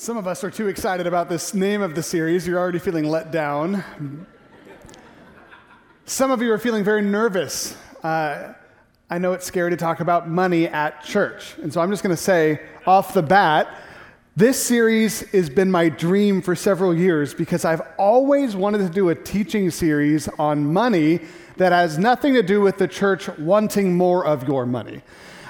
[0.00, 2.46] Some of us are too excited about this name of the series.
[2.46, 3.84] You're already feeling let down.
[6.04, 7.76] Some of you are feeling very nervous.
[8.04, 8.52] Uh,
[9.10, 11.58] I know it's scary to talk about money at church.
[11.58, 13.76] And so I'm just going to say off the bat
[14.36, 19.08] this series has been my dream for several years because I've always wanted to do
[19.08, 21.22] a teaching series on money
[21.56, 25.02] that has nothing to do with the church wanting more of your money.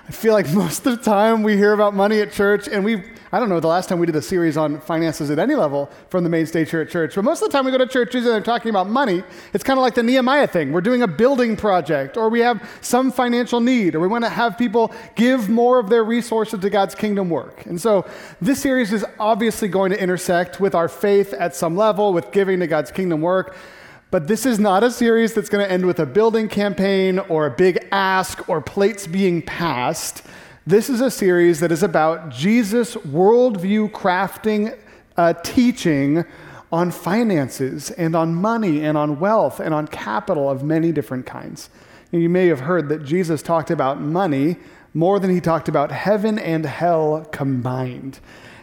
[0.08, 3.02] I feel like most of the time we hear about money at church, and we
[3.30, 5.90] I don't know the last time we did a series on finances at any level
[6.08, 7.86] from the main stage here at church, but most of the time we go to
[7.86, 9.22] churches and they're talking about money.
[9.52, 10.72] It's kind of like the Nehemiah thing.
[10.72, 14.30] We're doing a building project, or we have some financial need, or we want to
[14.30, 17.66] have people give more of their resources to God's kingdom work.
[17.66, 18.06] And so
[18.40, 22.60] this series is obviously going to intersect with our faith at some level, with giving
[22.60, 23.54] to God's kingdom work.
[24.10, 27.44] But this is not a series that's going to end with a building campaign or
[27.44, 30.22] a big ask or plates being passed.
[30.66, 34.78] This is a series that is about Jesus' worldview crafting
[35.18, 36.24] uh, teaching
[36.72, 41.68] on finances and on money and on wealth and on capital of many different kinds.
[42.10, 44.56] You may have heard that Jesus talked about money
[44.94, 48.20] more than he talked about heaven and hell combined.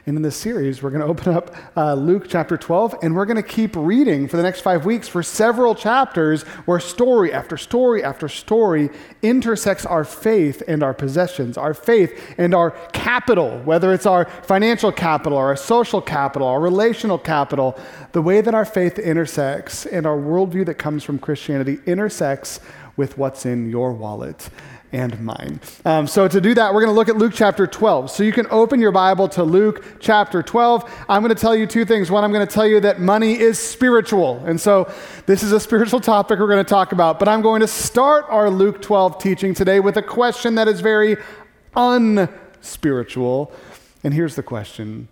[0.08, 3.25] And in this series, we're going to open up uh, Luke chapter 12, and we're
[3.25, 7.58] going to keep reading for the next five weeks for several chapters where story after
[7.58, 8.92] story after story
[9.23, 14.92] intersects our faith and our possessions, our faith and our capital, whether it's our financial
[14.92, 17.75] capital, our social capital, our relational capital.
[18.12, 22.59] The way that our faith intersects and our worldview that comes from Christianity intersects
[22.95, 24.50] with what's in your wallet
[24.95, 25.59] and mine.
[25.83, 28.09] Um, so, to do that, we're going to look at Luke chapter 12.
[28.09, 31.05] So, you can open your Bible to Luke chapter 12.
[31.09, 32.09] I'm going to tell you two things.
[32.09, 34.41] One, I'm going to tell you that money is spiritual.
[34.45, 34.89] And so,
[35.25, 37.19] this is a spiritual topic we're going to talk about.
[37.19, 40.79] But I'm going to start our Luke 12 teaching today with a question that is
[40.79, 41.17] very
[41.75, 43.51] unspiritual.
[44.01, 45.09] And here's the question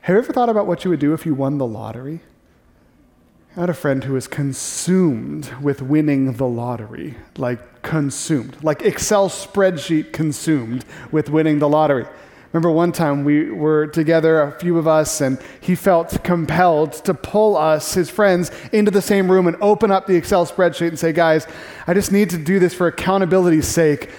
[0.00, 2.20] Have you ever thought about what you would do if you won the lottery?
[3.58, 9.28] I had a friend who was consumed with winning the lottery, like consumed, like Excel
[9.28, 12.06] spreadsheet consumed with winning the lottery.
[12.52, 17.12] Remember one time we were together, a few of us, and he felt compelled to
[17.14, 20.98] pull us, his friends, into the same room and open up the Excel spreadsheet and
[20.98, 21.44] say, Guys,
[21.88, 24.12] I just need to do this for accountability's sake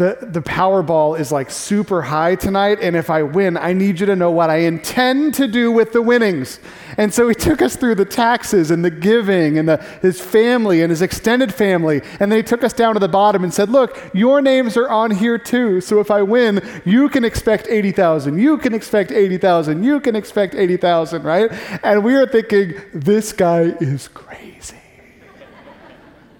[0.00, 4.06] the, the Powerball is like super high tonight, and if I win, I need you
[4.06, 6.58] to know what I intend to do with the winnings.
[6.96, 10.80] And so he took us through the taxes and the giving and the, his family
[10.80, 12.00] and his extended family.
[12.18, 14.88] And then he took us down to the bottom and said, Look, your names are
[14.88, 15.82] on here too.
[15.82, 18.38] So if I win, you can expect 80,000.
[18.38, 19.84] You can expect 80,000.
[19.84, 21.52] You can expect 80,000, right?
[21.84, 24.79] And we are thinking, This guy is crazy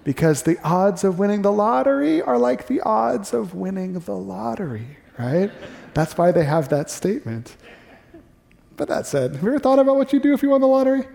[0.03, 4.97] because the odds of winning the lottery are like the odds of winning the lottery,
[5.17, 5.51] right?
[5.93, 7.55] That's why they have that statement.
[8.77, 10.67] But that said, have you ever thought about what you'd do if you won the
[10.67, 11.07] lottery?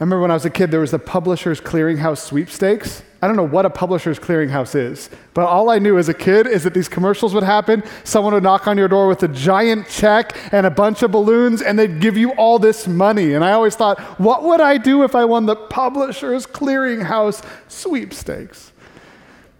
[0.00, 3.02] I remember when I was a kid, there was the Publishers Clearinghouse sweepstakes.
[3.20, 6.46] I don't know what a Publishers Clearinghouse is, but all I knew as a kid
[6.46, 7.82] is that these commercials would happen.
[8.02, 11.60] Someone would knock on your door with a giant check and a bunch of balloons,
[11.60, 13.34] and they'd give you all this money.
[13.34, 18.72] And I always thought, what would I do if I won the Publishers Clearinghouse sweepstakes?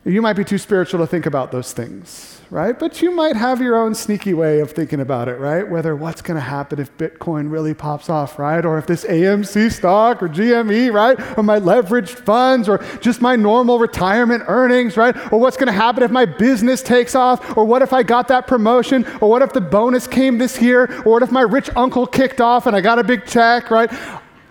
[0.06, 2.76] You might be too spiritual to think about those things right?
[2.76, 5.68] But you might have your own sneaky way of thinking about it, right?
[5.68, 8.64] Whether what's going to happen if Bitcoin really pops off, right?
[8.64, 11.38] Or if this AMC stock or GME, right?
[11.38, 15.16] Or my leveraged funds or just my normal retirement earnings, right?
[15.32, 17.56] Or what's going to happen if my business takes off?
[17.56, 19.06] Or what if I got that promotion?
[19.20, 21.02] Or what if the bonus came this year?
[21.04, 23.92] Or what if my rich uncle kicked off and I got a big check, right?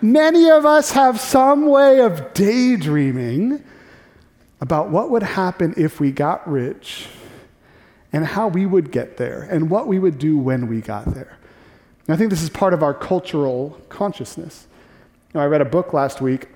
[0.01, 3.61] Many of us have some way of daydreaming
[4.61, 7.07] about what would happen if we got rich
[8.11, 11.37] and how we would get there and what we would do when we got there.
[12.07, 14.67] And I think this is part of our cultural consciousness.
[15.35, 16.47] I read a book last week.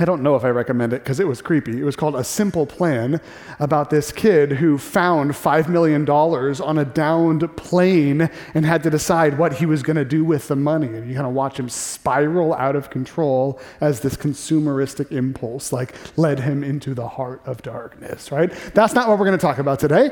[0.00, 1.78] I don't know if I recommend it because it was creepy.
[1.78, 3.20] It was called A Simple Plan
[3.58, 9.36] about this kid who found $5 million on a downed plane and had to decide
[9.36, 10.86] what he was going to do with the money.
[10.86, 15.94] And you kind of watch him spiral out of control as this consumeristic impulse like
[16.16, 18.50] led him into the heart of darkness, right?
[18.72, 20.10] That's not what we're going to talk about today.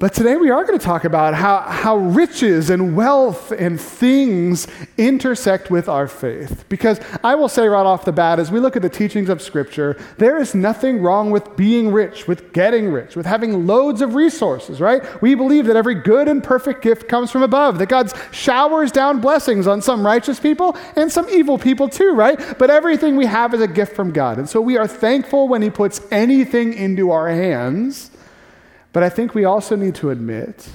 [0.00, 4.68] But today we are going to talk about how, how riches and wealth and things
[4.96, 6.64] intersect with our faith.
[6.68, 9.42] Because I will say right off the bat, as we look at the teachings of
[9.42, 14.14] Scripture, there is nothing wrong with being rich, with getting rich, with having loads of
[14.14, 15.20] resources, right?
[15.20, 19.20] We believe that every good and perfect gift comes from above, that God showers down
[19.20, 22.38] blessings on some righteous people and some evil people too, right?
[22.56, 24.38] But everything we have is a gift from God.
[24.38, 28.12] And so we are thankful when He puts anything into our hands.
[28.92, 30.68] But I think we also need to admit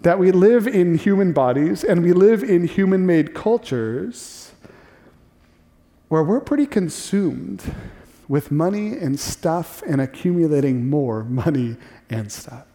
[0.00, 4.52] that we live in human bodies and we live in human made cultures
[6.08, 7.62] where we're pretty consumed
[8.28, 11.76] with money and stuff and accumulating more money
[12.10, 12.66] and stuff.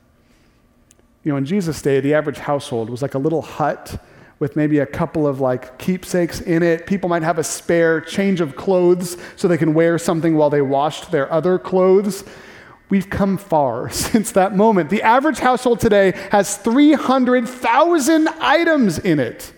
[1.24, 4.02] You know, in Jesus' day, the average household was like a little hut
[4.40, 6.88] with maybe a couple of like keepsakes in it.
[6.88, 10.62] People might have a spare change of clothes so they can wear something while they
[10.62, 12.24] washed their other clothes.
[12.90, 14.90] We've come far since that moment.
[14.90, 19.54] The average household today has 300,000 items in it.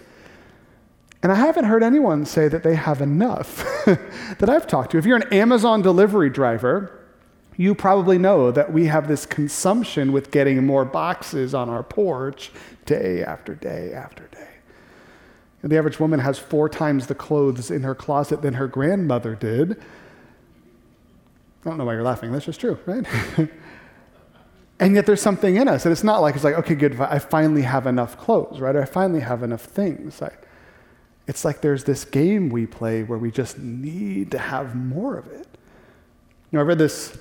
[1.21, 4.97] And I haven't heard anyone say that they have enough that I've talked to.
[4.97, 6.95] If you're an Amazon delivery driver,
[7.57, 12.51] you probably know that we have this consumption with getting more boxes on our porch
[12.85, 14.47] day after day after day.
[15.61, 19.81] The average woman has four times the clothes in her closet than her grandmother did.
[21.65, 22.31] I don't know why you're laughing.
[22.31, 23.05] That's just true, right?
[24.79, 25.85] and yet there's something in us.
[25.85, 28.75] And it's not like it's like, okay, good, I finally have enough clothes, right?
[28.75, 30.21] I finally have enough things.
[30.21, 30.31] I,
[31.27, 35.27] it's like there's this game we play where we just need to have more of
[35.27, 35.47] it.
[36.51, 37.17] You know, I read this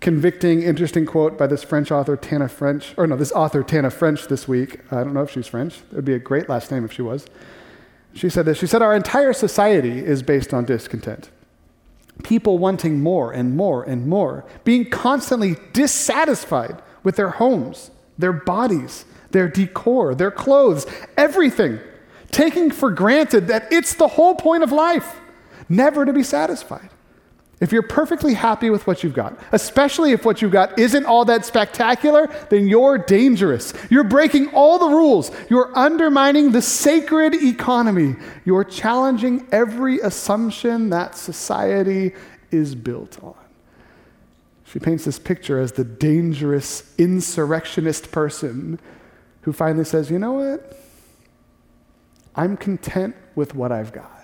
[0.00, 4.26] convicting, interesting quote by this French author, Tana French, or no, this author, Tana French,
[4.26, 4.80] this week.
[4.90, 5.76] I don't know if she's French.
[5.76, 7.26] It would be a great last name if she was.
[8.14, 11.30] She said this She said, Our entire society is based on discontent.
[12.22, 19.04] People wanting more and more and more, being constantly dissatisfied with their homes, their bodies,
[19.30, 20.86] their decor, their clothes,
[21.16, 21.80] everything,
[22.30, 25.20] taking for granted that it's the whole point of life,
[25.68, 26.90] never to be satisfied.
[27.62, 31.24] If you're perfectly happy with what you've got, especially if what you've got isn't all
[31.26, 33.72] that spectacular, then you're dangerous.
[33.88, 35.30] You're breaking all the rules.
[35.48, 38.16] You're undermining the sacred economy.
[38.44, 42.14] You're challenging every assumption that society
[42.50, 43.36] is built on.
[44.64, 48.80] She paints this picture as the dangerous insurrectionist person
[49.42, 50.76] who finally says, You know what?
[52.34, 54.21] I'm content with what I've got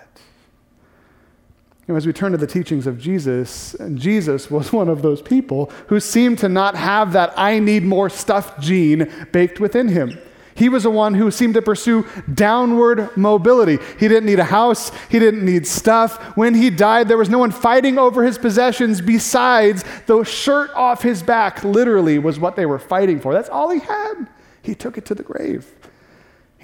[1.89, 5.71] know, as we turn to the teachings of Jesus, Jesus was one of those people
[5.87, 10.17] who seemed to not have that I need more stuff gene baked within him.
[10.55, 13.79] He was the one who seemed to pursue downward mobility.
[13.97, 16.35] He didn't need a house, he didn't need stuff.
[16.35, 21.01] When he died, there was no one fighting over his possessions besides the shirt off
[21.01, 23.33] his back, literally, was what they were fighting for.
[23.33, 24.27] That's all he had.
[24.61, 25.65] He took it to the grave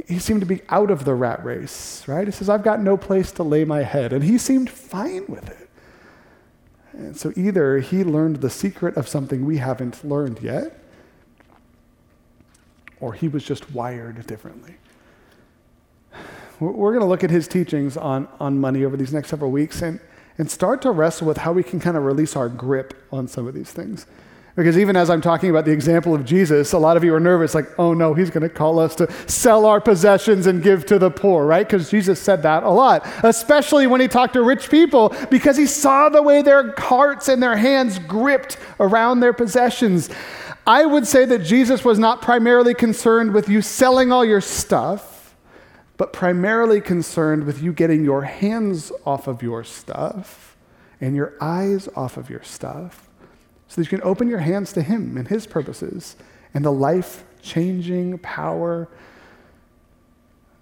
[0.07, 2.27] he seemed to be out of the rat race, right?
[2.27, 4.13] He says, I've got no place to lay my head.
[4.13, 5.69] And he seemed fine with it.
[6.93, 10.79] And so either he learned the secret of something we haven't learned yet,
[12.99, 14.75] or he was just wired differently.
[16.59, 19.81] We're going to look at his teachings on, on money over these next several weeks
[19.81, 19.99] and,
[20.37, 23.45] and start to wrestle with how we can kind of release our grip on some
[23.45, 24.05] of these things.
[24.55, 27.19] Because even as I'm talking about the example of Jesus, a lot of you are
[27.19, 30.85] nervous, like, oh no, he's going to call us to sell our possessions and give
[30.85, 31.67] to the poor, right?
[31.67, 35.65] Because Jesus said that a lot, especially when he talked to rich people, because he
[35.65, 40.09] saw the way their hearts and their hands gripped around their possessions.
[40.65, 45.35] I would say that Jesus was not primarily concerned with you selling all your stuff,
[45.97, 50.55] but primarily concerned with you getting your hands off of your stuff
[51.01, 53.04] and your eyes off of your stuff
[53.67, 56.15] so that you can open your hands to Him and His purposes
[56.53, 58.87] and the life changing power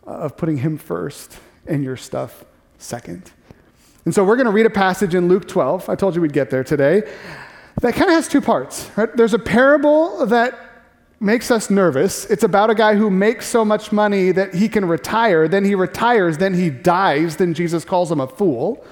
[0.05, 2.45] of putting Him first and your stuff
[2.77, 3.31] second.
[4.05, 5.89] And so we're going to read a passage in Luke 12.
[5.89, 7.03] I told you we'd get there today.
[7.81, 8.89] That kind of has two parts.
[8.97, 9.15] Right?
[9.15, 10.59] There's a parable that
[11.19, 12.25] makes us nervous.
[12.25, 15.73] It's about a guy who makes so much money that he can retire, then he
[15.73, 18.85] retires, then he dies, then Jesus calls him a fool.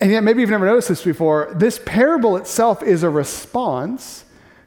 [0.00, 1.52] And yet, maybe you've never noticed this before.
[1.54, 4.24] This parable itself is a response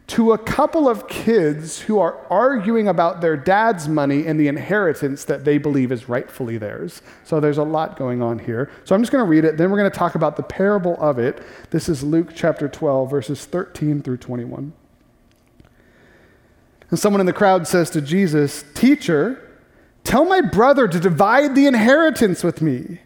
[0.07, 5.23] to a couple of kids who are arguing about their dad's money and the inheritance
[5.23, 7.01] that they believe is rightfully theirs.
[7.23, 8.69] So there's a lot going on here.
[8.83, 10.97] So I'm just going to read it, then we're going to talk about the parable
[10.99, 11.41] of it.
[11.69, 14.73] This is Luke chapter 12, verses 13 through 21.
[16.89, 19.59] And someone in the crowd says to Jesus, Teacher,
[20.03, 22.99] tell my brother to divide the inheritance with me.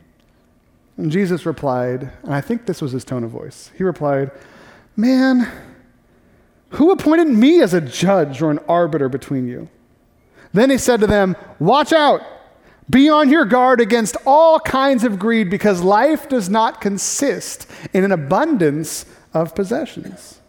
[0.97, 3.71] And Jesus replied, and I think this was his tone of voice.
[3.77, 4.31] He replied,
[4.95, 5.51] Man,
[6.69, 9.69] who appointed me as a judge or an arbiter between you?
[10.53, 12.21] Then he said to them, Watch out!
[12.89, 18.03] Be on your guard against all kinds of greed because life does not consist in
[18.03, 20.39] an abundance of possessions.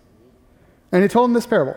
[0.92, 1.76] And he told them this parable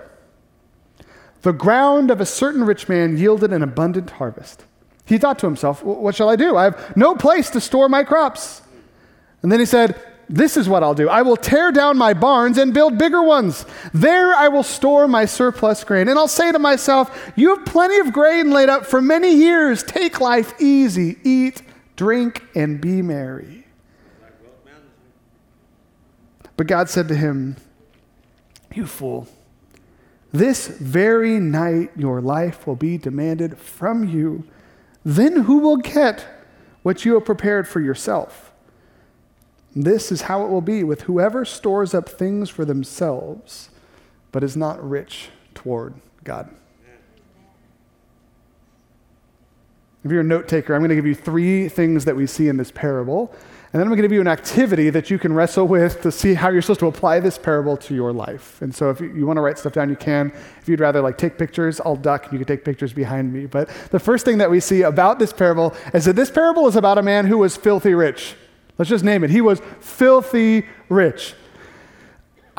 [1.42, 4.66] The ground of a certain rich man yielded an abundant harvest.
[5.10, 6.56] He thought to himself, What shall I do?
[6.56, 8.62] I have no place to store my crops.
[9.42, 10.00] And then he said,
[10.30, 13.66] This is what I'll do I will tear down my barns and build bigger ones.
[13.92, 16.10] There I will store my surplus grain.
[16.10, 19.82] And I'll say to myself, You have plenty of grain laid up for many years.
[19.82, 21.64] Take life easy, eat,
[21.96, 23.66] drink, and be merry.
[26.56, 27.56] But God said to him,
[28.76, 29.28] You fool.
[30.32, 34.44] This very night your life will be demanded from you.
[35.04, 36.28] Then who will get
[36.84, 38.52] what you have prepared for yourself?
[39.76, 43.70] This is how it will be with whoever stores up things for themselves,
[44.32, 46.50] but is not rich toward God.
[50.04, 52.48] If you're a note taker, I'm going to give you three things that we see
[52.48, 53.34] in this parable.
[53.72, 56.12] And then I'm going to give you an activity that you can wrestle with to
[56.12, 58.60] see how you're supposed to apply this parable to your life.
[58.64, 60.32] And so if you, want to write stuff down, you can.
[60.60, 63.46] If you'd rather like take pictures, I'll duck and you can take pictures behind me.
[63.46, 66.76] But the first thing that we see about this parable is that this parable is
[66.76, 68.36] about a man who was filthy rich.
[68.80, 69.30] Let's just name it.
[69.30, 71.36] He was filthy rich.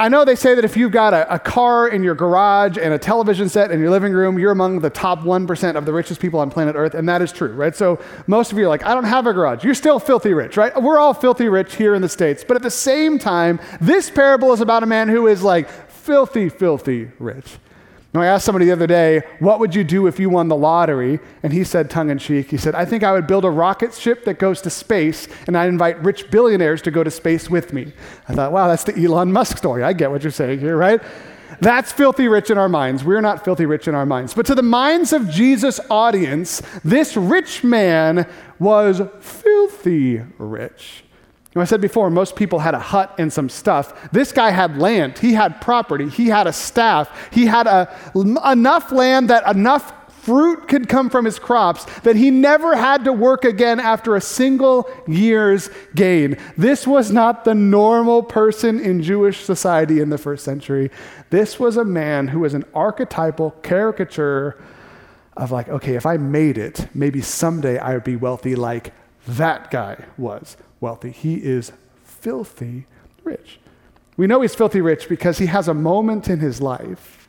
[0.01, 2.95] I know they say that if you've got a, a, car in your garage and
[2.95, 6.23] a television set in your living room, you're among the top 1% of the richest
[6.23, 7.77] people on planet Earth, and that is true, right?
[7.77, 9.63] So most of you are like, I don't have a garage.
[9.63, 10.73] You're still filthy rich, right?
[10.83, 12.43] We're all filthy rich here in the States.
[12.49, 16.49] But at the same time, this parable is about a man who is like filthy,
[16.49, 17.59] filthy rich.
[18.13, 20.57] Now, I asked somebody the other day, what would you do if you won the
[20.57, 21.21] lottery?
[21.45, 23.95] And he said, tongue in cheek, he said, I think I would build a rocket
[23.95, 27.73] ship that goes to space, and I'd invite rich billionaires to go to space with
[27.73, 27.93] me.
[28.29, 29.85] I thought, wow, that's the Elon Musk story.
[29.85, 31.01] I get what you're saying here, right?
[31.61, 33.05] That's filthy rich in our minds.
[33.05, 34.35] We're not filthy rich in our minds.
[34.35, 38.27] But to the minds of Jesus' audience, this rich man
[38.59, 41.05] was filthy rich.
[41.57, 44.11] I said before, most people had a hut and some stuff.
[44.13, 48.93] This guy had land, he had property, he had a staff, he had a, enough
[48.93, 49.93] land that enough
[50.23, 54.21] fruit could come from his crops that he never had to work again after a
[54.21, 56.37] single year's gain.
[56.57, 60.91] This was not the normal person in Jewish society in the first century.
[61.31, 64.63] This was a man who was an archetypal caricature
[65.37, 68.93] of, like, okay, if I made it, maybe someday I would be wealthy like
[69.27, 71.11] that guy was wealthy.
[71.11, 71.73] He is
[72.05, 72.87] filthy
[73.23, 73.59] rich.
[74.17, 77.29] We know he's filthy rich because he has a moment in his life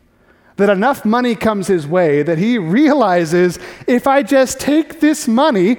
[0.57, 5.77] that enough money comes his way that he realizes if I just take this money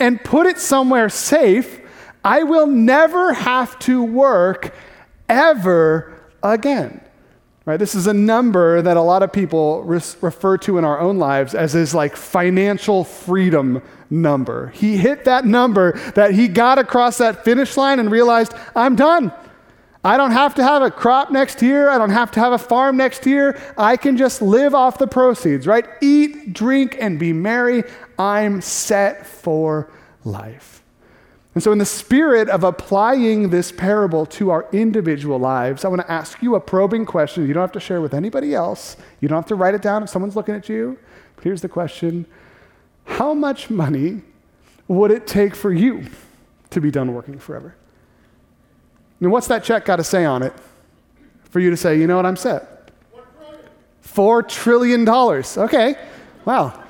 [0.00, 1.80] and put it somewhere safe,
[2.24, 4.74] I will never have to work
[5.28, 7.00] ever again.
[7.66, 7.78] Right?
[7.78, 11.18] This is a number that a lot of people res- refer to in our own
[11.18, 14.68] lives as his like financial freedom number.
[14.68, 19.32] He hit that number that he got across that finish line and realized, I'm done.
[20.04, 21.88] I don't have to have a crop next year.
[21.88, 23.58] I don't have to have a farm next year.
[23.78, 25.86] I can just live off the proceeds, right?
[26.02, 27.84] Eat, drink, and be merry.
[28.18, 29.90] I'm set for
[30.22, 30.73] life.
[31.54, 36.02] And so, in the spirit of applying this parable to our individual lives, I want
[36.02, 37.46] to ask you a probing question.
[37.46, 40.02] You don't have to share with anybody else, you don't have to write it down
[40.02, 40.98] if someone's looking at you.
[41.36, 42.26] But here's the question
[43.04, 44.22] How much money
[44.88, 46.06] would it take for you
[46.70, 47.76] to be done working forever?
[49.20, 50.52] And what's that check got to say on it
[51.50, 52.90] for you to say, you know what, I'm set?
[54.00, 55.56] Four trillion dollars.
[55.56, 55.96] Okay.
[56.44, 56.83] Wow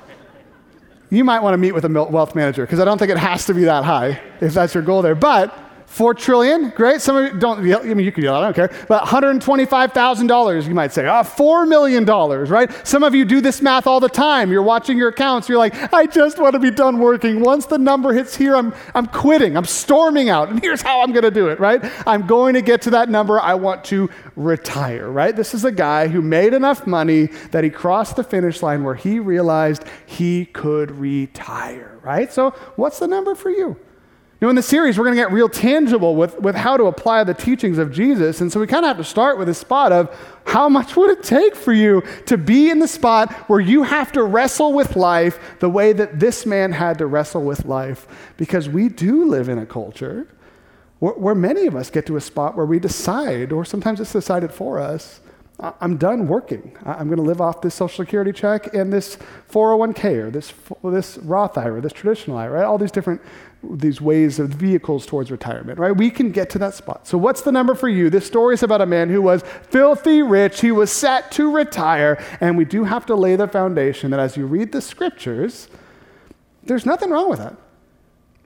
[1.15, 3.45] you might want to meet with a wealth manager because I don't think it has
[3.45, 5.15] to be that high if that's your goal there.
[5.15, 6.99] But Four trillion, great.
[6.99, 8.69] Some of you don't I mean, you can yell, I don't care.
[8.89, 11.05] But $125,000, you might say.
[11.07, 12.87] Ah, $4 million, right?
[12.87, 14.51] Some of you do this math all the time.
[14.51, 15.47] You're watching your accounts.
[15.47, 17.39] You're like, I just want to be done working.
[17.39, 19.55] Once the number hits here, I'm, I'm quitting.
[19.55, 20.49] I'm storming out.
[20.49, 21.81] And here's how I'm going to do it, right?
[22.05, 23.39] I'm going to get to that number.
[23.39, 25.35] I want to retire, right?
[25.35, 28.95] This is a guy who made enough money that he crossed the finish line where
[28.95, 32.33] he realized he could retire, right?
[32.33, 33.77] So, what's the number for you?
[34.45, 37.23] Know, in the series, we're going to get real tangible with, with how to apply
[37.23, 38.41] the teachings of Jesus.
[38.41, 41.09] And so we kind of have to start with a spot of how much would
[41.09, 44.95] it take for you to be in the spot where you have to wrestle with
[44.95, 48.07] life the way that this man had to wrestle with life?
[48.37, 50.27] Because we do live in a culture
[50.99, 54.13] where, where many of us get to a spot where we decide, or sometimes it's
[54.13, 55.21] decided for us,
[55.59, 56.75] I'm done working.
[56.83, 59.17] I'm going to live off this Social Security check and this
[59.49, 62.69] 401k or this, this Roth IRA, this traditional IRA.
[62.69, 63.21] All these different
[63.71, 65.95] these ways of vehicles towards retirement, right?
[65.95, 67.07] We can get to that spot.
[67.07, 68.09] So, what's the number for you?
[68.09, 70.61] This story is about a man who was filthy rich.
[70.61, 72.23] He was set to retire.
[72.41, 75.67] And we do have to lay the foundation that as you read the scriptures,
[76.63, 77.55] there's nothing wrong with that.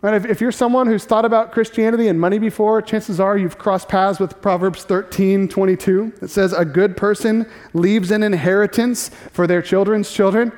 [0.01, 0.13] Right?
[0.13, 3.89] If, if, you're someone who's thought about Christianity and money before, chances are you've crossed
[3.89, 6.13] paths with Proverbs 13 22.
[6.21, 10.53] It says, A good person leaves an inheritance for their children's children.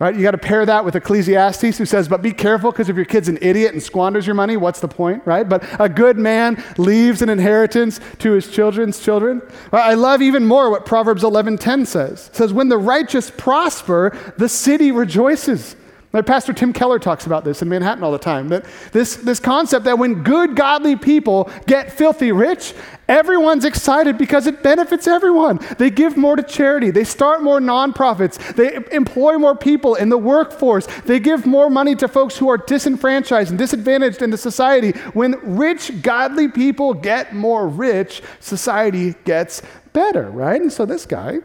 [0.00, 0.16] Right?
[0.16, 3.04] You got to pair that with Ecclesiastes, who says, But be careful, because if your
[3.04, 5.22] kid's an idiot and squanders your money, what's the point?
[5.26, 5.46] Right?
[5.46, 9.42] But a good man leaves an inheritance to his children's children.
[9.70, 12.28] I love even more what Proverbs 11:10 says.
[12.28, 15.76] It says, When the righteous prosper, the city rejoices.
[16.12, 18.48] Like Pastor Tim Keller talks about this in Manhattan all the time.
[18.48, 22.74] That this, this concept that when good, godly people get filthy rich,
[23.08, 25.60] everyone's excited because it benefits everyone.
[25.78, 30.18] They give more to charity, they start more nonprofits, they employ more people in the
[30.18, 34.90] workforce, they give more money to folks who are disenfranchised and disadvantaged in the society.
[35.12, 39.62] When rich, godly people get more rich, society gets
[39.92, 40.60] better, right?
[40.60, 41.38] And so this guy,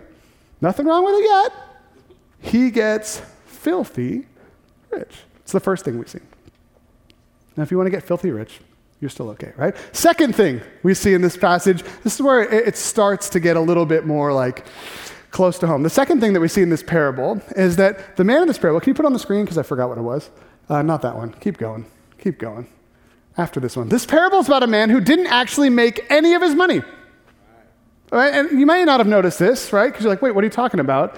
[0.60, 1.54] nothing wrong with it yet,
[2.40, 4.26] he gets filthy
[4.96, 5.16] rich.
[5.42, 6.20] It's the first thing we see.
[7.56, 8.60] Now, if you want to get filthy rich,
[9.00, 9.76] you're still okay, right?
[9.92, 13.60] Second thing we see in this passage, this is where it starts to get a
[13.60, 14.66] little bit more like
[15.32, 15.84] close to home.
[15.84, 18.58] The second thing that we see in this parable is that the man in this
[18.58, 20.30] parable, can you put on the screen because I forgot what it was?
[20.70, 21.34] Uh, not that one.
[21.34, 21.86] Keep going.
[22.18, 22.68] Keep going.
[23.38, 23.90] After this one.
[23.90, 26.82] This parable is about a man who didn't actually make any of his money.
[28.12, 28.34] Right?
[28.34, 29.88] And you may not have noticed this, right?
[29.88, 31.18] Because you're like, wait, what are you talking about?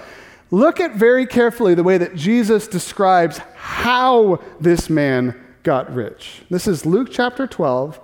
[0.50, 6.44] Look at very carefully the way that Jesus describes how this man got rich.
[6.50, 8.00] This is Luke chapter 12,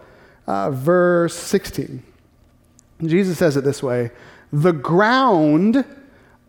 [0.47, 2.03] uh, verse 16.
[3.05, 4.11] Jesus says it this way
[4.51, 5.85] The ground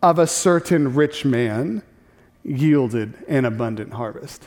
[0.03, 1.83] of a certain rich man
[2.43, 4.45] yielded an abundant harvest.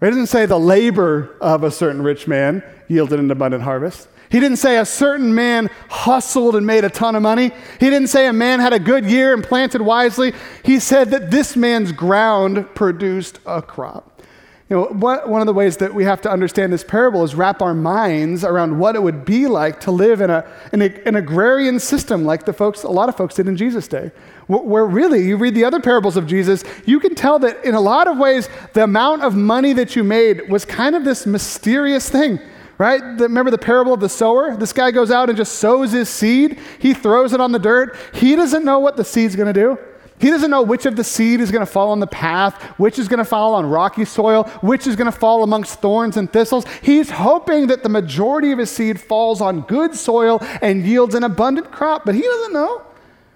[0.00, 4.08] It doesn't say the labor of a certain rich man yielded an abundant harvest.
[4.30, 7.50] He didn't say a certain man hustled and made a ton of money.
[7.80, 10.34] He didn't say a man had a good year and planted wisely.
[10.62, 14.22] He said that this man's ground produced a crop.
[14.68, 17.34] You know, what, one of the ways that we have to understand this parable is
[17.34, 20.90] wrap our minds around what it would be like to live in, a, in a,
[21.06, 24.10] an agrarian system like the folks, a lot of folks did in Jesus' day.
[24.46, 27.74] Where, where really, you read the other parables of Jesus, you can tell that in
[27.74, 31.24] a lot of ways, the amount of money that you made was kind of this
[31.24, 32.38] mysterious thing
[32.78, 33.02] right?
[33.02, 34.56] Remember the parable of the sower?
[34.56, 36.58] This guy goes out and just sows his seed.
[36.78, 37.96] He throws it on the dirt.
[38.14, 39.78] He doesn't know what the seed's going to do.
[40.20, 42.98] He doesn't know which of the seed is going to fall on the path, which
[42.98, 46.32] is going to fall on rocky soil, which is going to fall amongst thorns and
[46.32, 46.64] thistles.
[46.82, 51.22] He's hoping that the majority of his seed falls on good soil and yields an
[51.22, 52.82] abundant crop, but he doesn't know.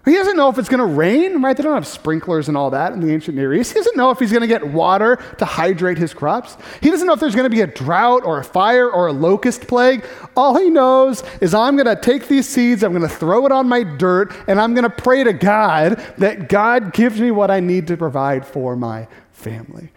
[0.04, 1.56] He doesn't know if it's going to rain, right?
[1.56, 3.72] They don't have sprinklers and all that in the ancient Near East.
[3.72, 6.56] He doesn't know if he's going to get water to hydrate his crops.
[6.80, 9.12] He doesn't know if there's going to be a drought or a fire or a
[9.12, 10.04] locust plague.
[10.36, 13.52] All he knows is I'm going to take these seeds, I'm going to throw it
[13.52, 17.52] on my dirt, and I'm going to pray to God that God gives me what
[17.52, 19.92] I need to provide for my family.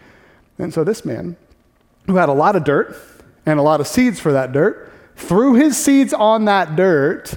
[0.56, 1.36] And so this man,
[2.06, 2.96] who had a lot of dirt
[3.44, 7.34] and a lot of seeds for that dirt, threw his seeds on that dirt,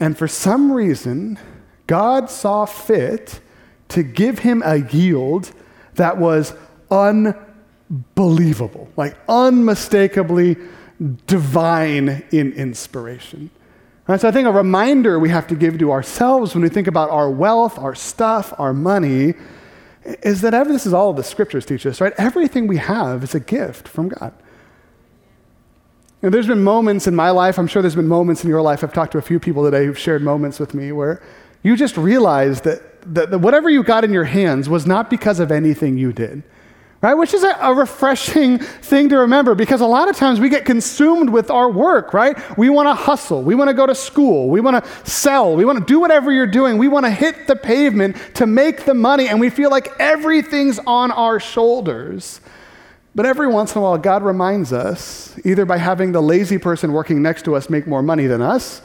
[0.00, 1.38] and for some reason,
[1.88, 3.40] God saw fit
[3.88, 5.50] to give him a yield
[5.94, 6.54] that was
[6.90, 10.56] unbelievable, like unmistakably
[11.26, 13.50] divine in inspiration.
[14.06, 16.86] Right, so I think a reminder we have to give to ourselves when we think
[16.86, 19.34] about our wealth, our stuff, our money,
[20.22, 22.14] is that every, this is all the scriptures teach us, right?
[22.16, 24.32] Everything we have is a gift from God.
[26.22, 28.82] And there's been moments in my life, I'm sure there's been moments in your life,
[28.82, 31.22] I've talked to a few people today who've shared moments with me where
[31.62, 35.40] you just realize that, that, that whatever you got in your hands was not because
[35.40, 36.42] of anything you did
[37.00, 37.14] right?
[37.14, 40.64] Which is a, a, refreshing thing to remember because a lot of times we get
[40.64, 42.36] consumed with our work, right?
[42.58, 45.64] We want to hustle, we want to go to school, we want to sell, we
[45.64, 48.94] want to do whatever you're doing, we want to hit the pavement to make the
[48.94, 52.40] money, and we feel like everything's on our shoulders.
[53.14, 56.92] But every once in a while, God reminds us, either by having the lazy person
[56.92, 58.82] working next to us make more money than us,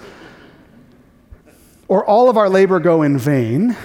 [1.93, 3.77] or all of our labor go in vain,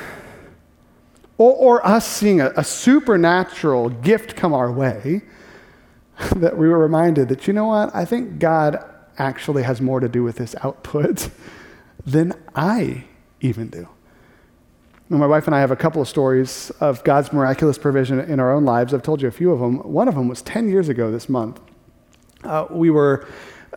[1.37, 5.21] or, or us seeing a, a supernatural gift come our way,
[6.37, 8.83] that we were reminded that, you know what, I think God
[9.19, 11.29] actually has more to do with this output
[12.07, 13.05] than I
[13.43, 13.87] even do.
[15.11, 18.55] my wife and I have a couple of stories of God's miraculous provision in our
[18.55, 18.95] own lives.
[18.95, 19.81] I've told you a few of them.
[19.81, 21.61] One of them was 10 years ago this month.
[22.43, 23.29] Uh, we were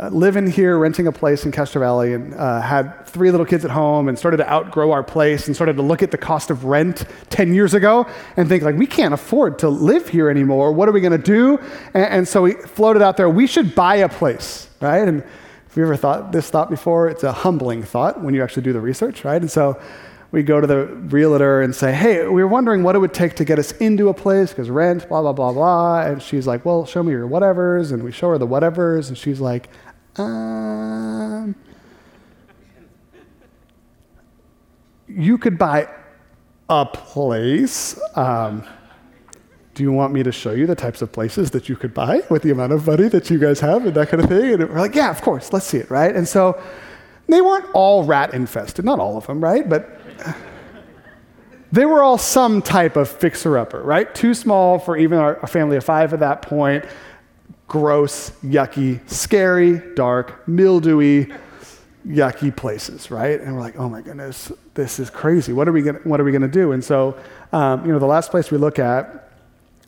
[0.02, 3.64] uh, living here, renting a place in Castro Valley, and uh, had three little kids
[3.64, 6.50] at home, and started to outgrow our place, and started to look at the cost
[6.50, 10.72] of rent 10 years ago, and think like, we can't afford to live here anymore.
[10.72, 11.60] What are we going to do?
[11.94, 13.30] And, and, so we floated out there.
[13.30, 15.08] We should buy a place, right?
[15.08, 15.24] And
[15.70, 18.74] if you ever thought this thought before, it's a humbling thought when you actually do
[18.74, 19.40] the research, right?
[19.40, 19.80] And so
[20.32, 23.36] we go to the realtor and say, hey, we were wondering what it would take
[23.36, 26.02] to get us into a place because rent, blah, blah, blah, blah.
[26.02, 27.92] And she's like, well, show me your whatevers.
[27.92, 29.10] And we show her the whatevers.
[29.10, 29.70] And she's like,
[30.17, 31.56] um,
[35.08, 35.88] you could buy
[36.69, 38.00] a place.
[38.15, 38.63] Um,
[39.74, 42.21] do you want me to show you the types of places that you could buy
[42.30, 44.54] with the amount of money that you guys have and that kind of thing?
[44.54, 46.13] And we're like, yeah, of course, let's see it, right?
[46.13, 46.62] And so
[47.28, 49.67] they weren't all rat infested, not all of them, right?
[49.67, 49.97] But
[51.71, 54.13] they were all some type of fixer upper, right?
[54.13, 56.86] Too small for even our, a family of five at that point.
[57.71, 61.31] Gross, yucky, scary, dark, mildewy,
[62.05, 63.39] yucky places, right?
[63.39, 65.53] And we're like, oh my goodness, this is crazy.
[65.53, 66.73] What are we gonna, what are we to do?
[66.73, 67.17] And so,
[67.53, 69.31] um, you know, the last place we look at,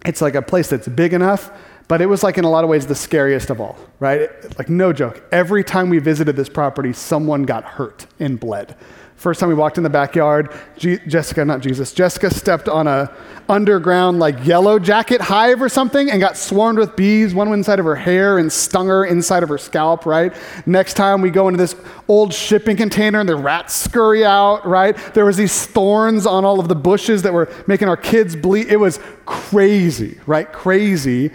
[0.06, 1.52] it's like a place that's big enough,
[1.90, 4.30] but it was like in a lot of ways the scariest of all, right?
[4.58, 5.22] Like no joke.
[5.34, 8.78] Every time we visited this property, someone got hurt and bled.
[9.16, 13.10] First time we walked in the backyard, Jessica, not Jesus, Jessica stepped on a
[13.50, 17.86] underground like yellow jacket hive or something and got swarmed with bees, one inside of
[17.86, 20.34] her hair and stung her inside of her scalp, right?
[20.66, 21.76] Next time we go into this
[22.08, 24.96] old shipping container and the rats scurry out, right?
[25.14, 28.68] There was these thorns on all of the bushes that were making our kids bleed.
[28.68, 30.52] It was crazy, right?
[30.52, 31.32] Crazy.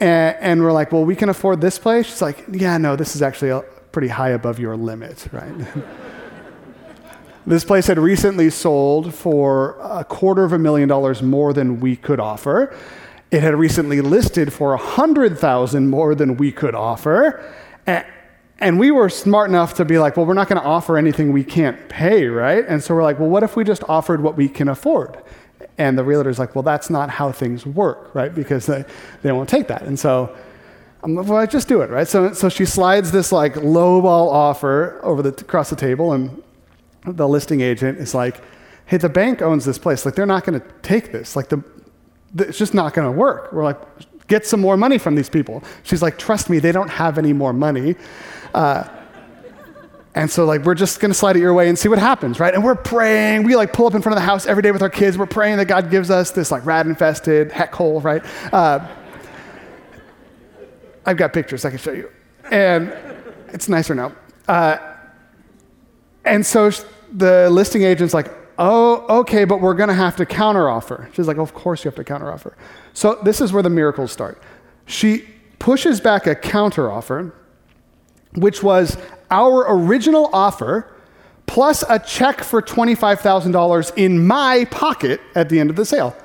[0.00, 2.06] And, and we're like, well, we can afford this place.
[2.06, 5.54] She's like, yeah, no, this is actually pretty high above your limit, right?
[7.46, 11.94] This place had recently sold for a quarter of a million dollars more than we
[11.94, 12.74] could offer.
[13.30, 17.44] It had recently listed for a hundred thousand more than we could offer.
[18.58, 21.32] And we were smart enough to be like, well, we're not going to offer anything
[21.32, 22.64] we can't pay, right?
[22.66, 25.22] And so we're like, well, what if we just offered what we can afford?
[25.76, 28.34] And the realtor's like, well, that's not how things work, right?
[28.34, 28.84] Because they,
[29.22, 29.82] they won't take that.
[29.82, 30.34] And so
[31.02, 32.08] I'm like, well, just do it, right?
[32.08, 36.42] So, so she slides this like lowball offer over the, across the table, and
[37.06, 38.42] the listing agent is like,
[38.86, 40.04] hey, the bank owns this place.
[40.04, 41.36] Like, they're not going to take this.
[41.36, 41.62] Like, the,
[42.34, 43.52] the it's just not going to work.
[43.52, 43.80] We're like,
[44.28, 45.62] get some more money from these people.
[45.82, 47.96] She's like, trust me, they don't have any more money.
[48.54, 48.88] Uh,
[50.14, 52.40] and so, like, we're just going to slide it your way and see what happens,
[52.40, 52.54] right?
[52.54, 53.42] And we're praying.
[53.42, 55.18] We, like, pull up in front of the house every day with our kids.
[55.18, 58.24] We're praying that God gives us this, like, rat infested heck hole, right?
[58.52, 58.88] Uh,
[61.04, 62.10] I've got pictures I can show you.
[62.50, 62.92] And
[63.48, 64.12] it's nicer now.
[64.48, 64.78] Uh,
[66.24, 66.70] and so
[67.16, 71.12] the listing agent's like, oh, okay, but we're going to have to counteroffer.
[71.14, 72.54] She's like, of course you have to counteroffer.
[72.92, 74.40] So this is where the miracles start.
[74.86, 75.26] She
[75.58, 77.32] pushes back a counteroffer,
[78.34, 78.96] which was
[79.30, 80.92] our original offer
[81.46, 86.16] plus a check for $25,000 in my pocket at the end of the sale.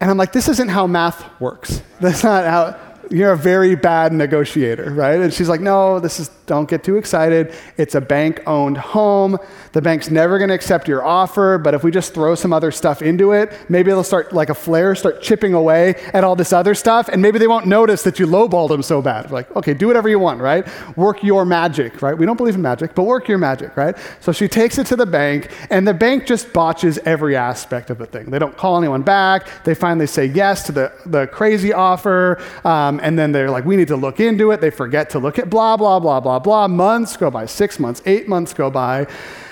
[0.00, 1.82] And I'm like, this isn't how math works.
[2.00, 5.20] That's not how you're a very bad negotiator, right?
[5.20, 7.54] And she's like, no, this is, don't get too excited.
[7.76, 9.38] It's a bank owned home.
[9.72, 12.70] The bank's never going to accept your offer, but if we just throw some other
[12.70, 16.52] stuff into it, maybe it'll start, like a flare, start chipping away at all this
[16.52, 19.30] other stuff, and maybe they won't notice that you lowballed them so bad.
[19.30, 20.66] Like, okay, do whatever you want, right?
[20.96, 22.16] Work your magic, right?
[22.16, 23.96] We don't believe in magic, but work your magic, right?
[24.20, 27.98] So she takes it to the bank, and the bank just botches every aspect of
[27.98, 28.30] the thing.
[28.30, 29.48] They don't call anyone back.
[29.64, 32.42] They finally say yes to the, the crazy offer.
[32.64, 34.60] Um, Um, and then they're like, we need to look into it.
[34.60, 36.68] They forget to look at blah, blah, blah, blah, blah.
[36.68, 39.06] Months go by, six months, eight months go by.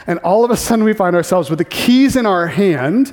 [0.06, 3.12] And all of a sudden, we find ourselves with the keys in our hand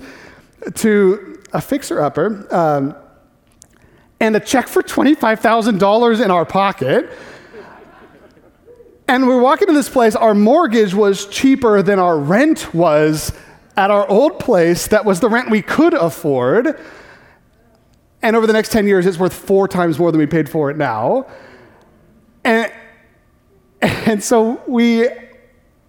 [0.76, 2.96] to a fixer upper um,
[4.20, 7.10] and a check for $25,000 in our pocket.
[9.08, 10.18] And we're walking to this place.
[10.18, 13.32] Our mortgage was cheaper than our rent was
[13.78, 16.78] at our old place that was the rent we could afford.
[18.22, 20.70] And over the next 10 years, it's worth four times more than we paid for
[20.70, 21.28] it now.
[22.44, 22.72] And,
[23.82, 25.08] and so we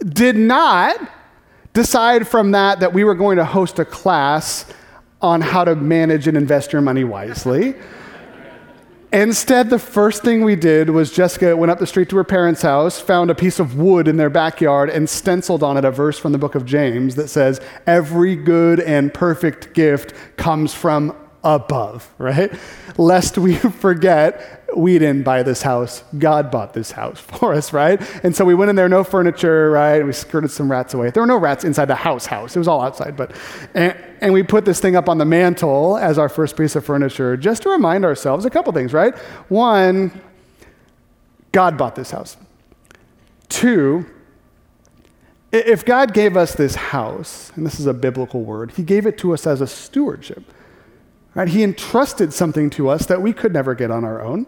[0.00, 0.96] did not
[1.72, 4.66] decide from that that we were going to host a class
[5.20, 7.74] on how to manage and invest your money wisely.
[9.12, 12.60] Instead, the first thing we did was Jessica went up the street to her parents'
[12.60, 16.18] house, found a piece of wood in their backyard, and stenciled on it a verse
[16.18, 21.16] from the book of James that says, Every good and perfect gift comes from
[21.54, 22.52] above, right?
[22.96, 26.02] Lest we forget, we didn't buy this house.
[26.18, 28.00] God bought this house for us, right?
[28.24, 29.96] And so we went in there, no furniture, right?
[29.96, 31.10] And we skirted some rats away.
[31.10, 32.54] There were no rats inside the house house.
[32.56, 33.34] It was all outside, but
[33.74, 36.84] and, and we put this thing up on the mantle as our first piece of
[36.84, 39.16] furniture just to remind ourselves a couple things, right?
[39.48, 40.20] One,
[41.52, 42.36] God bought this house.
[43.48, 44.04] Two,
[45.50, 49.16] if God gave us this house, and this is a biblical word, he gave it
[49.18, 50.44] to us as a stewardship.
[51.34, 51.48] Right?
[51.48, 54.46] He entrusted something to us that we could never get on our own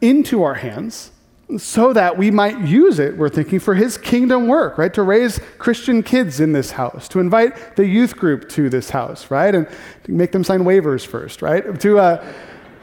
[0.00, 1.10] into our hands
[1.58, 4.94] so that we might use it, we're thinking, for his kingdom work, right?
[4.94, 9.30] To raise Christian kids in this house, to invite the youth group to this house,
[9.30, 9.54] right?
[9.54, 9.68] And
[10.04, 11.78] to make them sign waivers first, right?
[11.80, 12.32] To uh,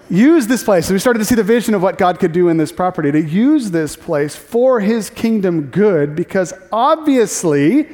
[0.09, 0.87] use this place.
[0.87, 3.11] And we started to see the vision of what God could do in this property,
[3.11, 7.87] to use this place for his kingdom good, because obviously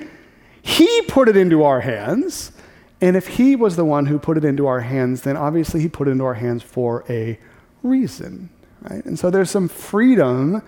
[0.62, 2.52] he put it into our hands
[3.00, 5.88] And if he was the one who put it into our hands, then obviously he
[5.88, 7.40] put it into our hands for a
[7.84, 8.50] reason,
[8.82, 9.06] right?
[9.06, 10.64] And so there's some freedom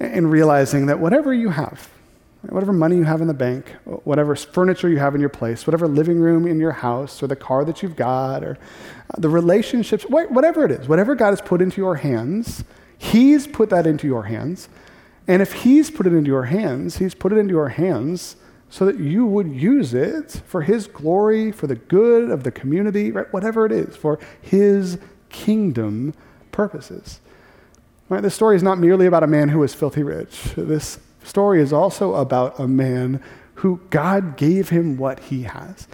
[0.00, 1.88] in realizing that whatever you have,
[2.48, 5.86] whatever money you have in the bank, whatever furniture you have in your place, whatever
[5.86, 8.58] living room in your house, or the car that you've got, or
[9.10, 12.64] uh, the relationships, whatever it is, whatever God has put into your hands,
[12.98, 14.68] He's put that into your hands.
[15.28, 18.34] And if He's put it into your hands, He's put it into your hands
[18.72, 23.12] so that you would use it for His glory, for the good of the community,
[23.12, 23.30] right?
[23.30, 24.96] whatever it is, for His
[25.28, 26.14] kingdom
[26.52, 27.20] purposes.
[28.08, 28.22] Right?
[28.22, 30.54] This story is not merely about a man who was filthy rich.
[30.56, 33.22] This story is also about a man
[33.56, 35.86] who God gave him what he has.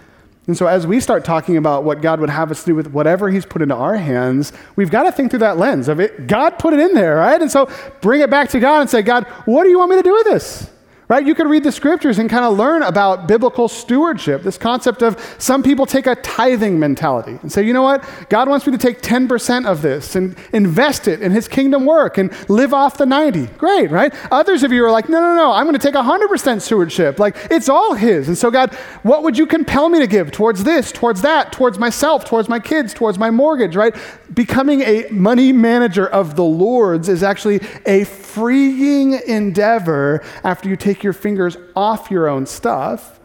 [0.46, 3.28] And so, as we start talking about what God would have us do with whatever
[3.28, 6.26] He's put into our hands, we've got to think through that lens of it.
[6.26, 7.42] God put it in there, right?
[7.42, 7.68] And so,
[8.00, 10.12] bring it back to God and say, God, what do you want me to do
[10.12, 10.70] with this?
[11.08, 11.26] Right?
[11.26, 15.36] You could read the scriptures and kind of learn about biblical stewardship, this concept of
[15.38, 18.04] some people take a tithing mentality and say, you know what?
[18.28, 22.18] God wants me to take 10% of this and invest it in his kingdom work
[22.18, 23.46] and live off the 90.
[23.58, 24.14] Great, right?
[24.30, 27.18] Others of you are like, no, no, no, I'm going to take 100% stewardship.
[27.18, 28.28] Like, it's all his.
[28.28, 31.78] And so, God, what would you compel me to give towards this, towards that, towards
[31.78, 33.94] myself, towards my kids, towards my mortgage, right?
[34.34, 40.97] Becoming a money manager of the Lord's is actually a freeing endeavor after you take
[40.98, 43.20] take your fingers off your own stuff,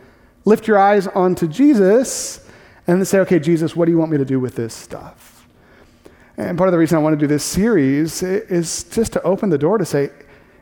[0.46, 2.48] lift your eyes onto Jesus,
[2.86, 5.48] and then say, okay, Jesus, what do you want me to do with this stuff?
[6.38, 9.50] And part of the reason I want to do this series is just to open
[9.50, 10.12] the door to say,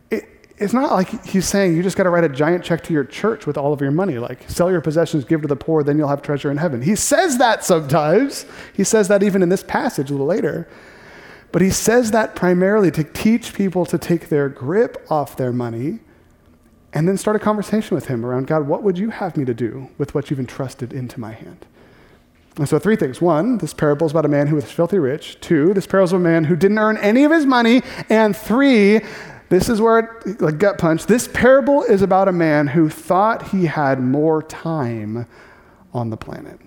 [0.09, 0.23] it,
[0.57, 3.03] it's not like he's saying you just got to write a giant check to your
[3.03, 5.97] church with all of your money, like sell your possessions, give to the poor, then
[5.97, 6.81] you'll have treasure in heaven.
[6.81, 8.45] He says that sometimes.
[8.73, 10.69] He says that even in this passage a little later.
[11.51, 15.99] But he says that primarily to teach people to take their grip off their money
[16.93, 19.53] and then start a conversation with him around God, what would you have me to
[19.53, 21.65] do with what you've entrusted into my hand?
[22.57, 23.21] And so, three things.
[23.21, 25.39] One, this parable is about a man who was filthy rich.
[25.39, 27.81] Two, this parable is of a man who didn't earn any of his money.
[28.09, 29.01] And three,
[29.47, 33.49] this is where it, like gut punch, this parable is about a man who thought
[33.49, 35.27] he had more time
[35.93, 36.59] on the planet.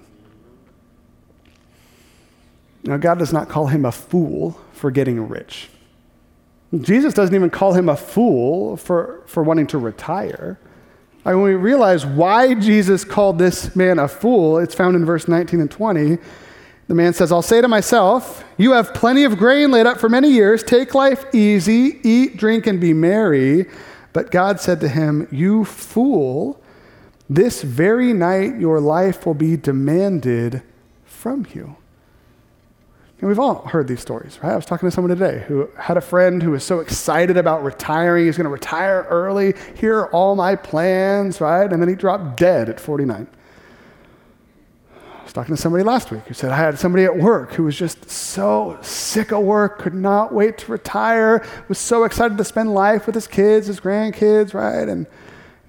[2.84, 5.68] Now, God does not call him a fool for getting rich.
[6.80, 10.58] Jesus doesn't even call him a fool for, for wanting to retire.
[11.24, 15.26] Mean, when we realize why Jesus called this man a fool, it's found in verse
[15.26, 16.18] 19 and 20.
[16.86, 20.08] The man says, I'll say to myself, You have plenty of grain laid up for
[20.08, 20.62] many years.
[20.62, 23.66] Take life easy, eat, drink, and be merry.
[24.12, 26.62] But God said to him, You fool,
[27.28, 30.62] this very night your life will be demanded
[31.04, 31.76] from you.
[33.24, 34.52] And we've all heard these stories, right?
[34.52, 37.64] I was talking to someone today who had a friend who was so excited about
[37.64, 38.26] retiring.
[38.26, 39.54] He's going to retire early.
[39.76, 41.72] Here are all my plans, right?
[41.72, 43.26] And then he dropped dead at 49.
[44.94, 47.62] I was talking to somebody last week who said, I had somebody at work who
[47.62, 52.44] was just so sick of work, could not wait to retire, was so excited to
[52.44, 54.86] spend life with his kids, his grandkids, right?
[54.86, 55.06] And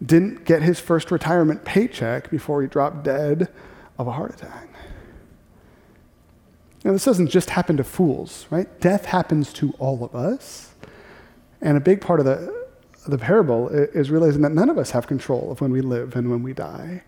[0.06, 3.48] didn't get his first retirement paycheck before he dropped dead
[3.98, 4.65] of a heart attack.
[6.86, 8.80] Now, this doesn't just happen to fools, right?
[8.80, 10.76] Death happens to all of us.
[11.60, 12.68] And a big part of the,
[13.08, 16.30] the parable is realizing that none of us have control of when we live and
[16.30, 17.02] when we die.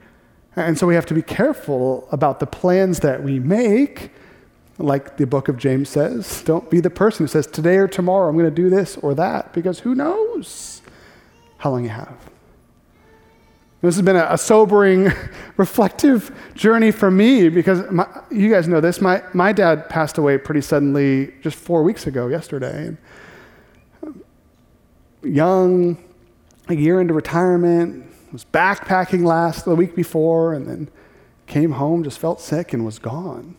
[0.56, 4.10] And so we have to be careful about the plans that we make.
[4.80, 8.30] Like the book of James says, don't be the person who says, today or tomorrow
[8.30, 10.82] I'm going to do this or that, because who knows
[11.60, 12.27] how long you have.
[13.82, 15.12] This has been a, a sobering,
[15.58, 19.02] reflective journey for me because my, you guys know this.
[19.02, 22.98] My, my dad passed away pretty suddenly just four weeks ago, yesterday.
[24.02, 24.24] Um,
[25.22, 25.98] young,
[26.70, 30.90] a year into retirement, was backpacking last the week before, and then
[31.46, 33.56] came home, just felt sick, and was gone.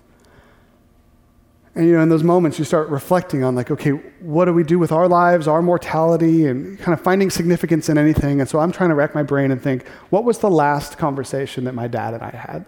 [1.78, 4.64] And you know, in those moments, you start reflecting on like, okay, what do we
[4.64, 8.40] do with our lives, our mortality, and kind of finding significance in anything.
[8.40, 11.62] And so I'm trying to rack my brain and think, what was the last conversation
[11.66, 12.66] that my dad and I had?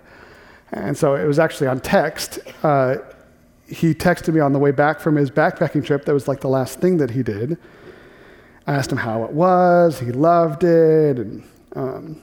[0.71, 2.39] And so it was actually on text.
[2.63, 2.99] Uh,
[3.67, 6.05] he texted me on the way back from his backpacking trip.
[6.05, 7.59] That was like the last thing that he did.
[8.69, 9.99] I asked him how it was.
[9.99, 11.43] He loved it, and
[11.75, 12.23] um,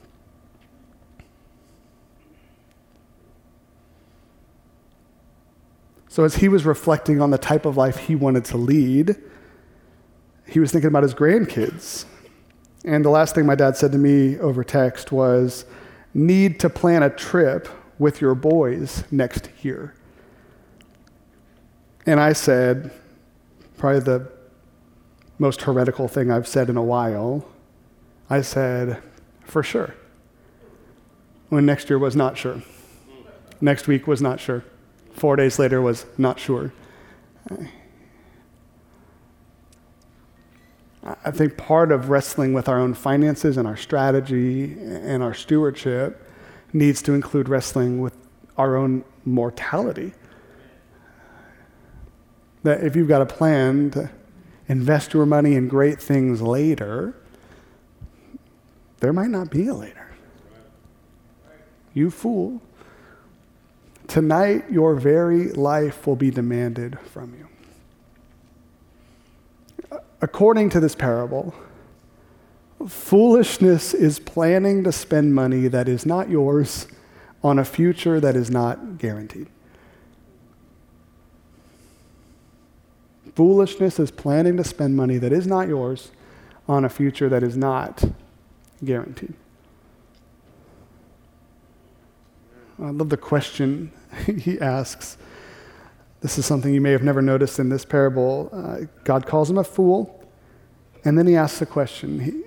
[6.17, 9.17] So, as he was reflecting on the type of life he wanted to lead,
[10.47, 12.05] he was thinking about his grandkids.
[12.83, 15.65] And the last thing my dad said to me over text was,
[16.15, 19.93] Need to plan a trip with your boys next year.
[22.07, 22.89] And I said,
[23.77, 24.31] probably the
[25.37, 27.47] most heretical thing I've said in a while.
[28.27, 29.03] I said,
[29.43, 29.93] For sure.
[31.49, 32.63] When next year was not sure.
[33.61, 34.63] Next week was not sure.
[35.17, 36.71] Four days later was not sure.
[41.03, 46.23] I think part of wrestling with our own finances and our strategy and our stewardship
[46.71, 48.15] needs to include wrestling with
[48.57, 50.13] our own mortality.
[52.61, 54.11] That if you've got a plan to
[54.67, 57.15] invest your money in great things later,
[58.99, 60.11] there might not be a later.
[61.95, 62.61] You fool.
[64.07, 67.47] Tonight, your very life will be demanded from you.
[70.21, 71.53] According to this parable,
[72.87, 76.87] foolishness is planning to spend money that is not yours
[77.43, 79.47] on a future that is not guaranteed.
[83.35, 86.11] Foolishness is planning to spend money that is not yours
[86.67, 88.03] on a future that is not
[88.83, 89.35] guaranteed.
[92.79, 93.91] I love the question
[94.25, 95.17] he asks.
[96.21, 98.49] This is something you may have never noticed in this parable.
[98.51, 100.27] Uh, God calls him a fool,
[101.05, 102.19] and then he asks a question.
[102.19, 102.43] He,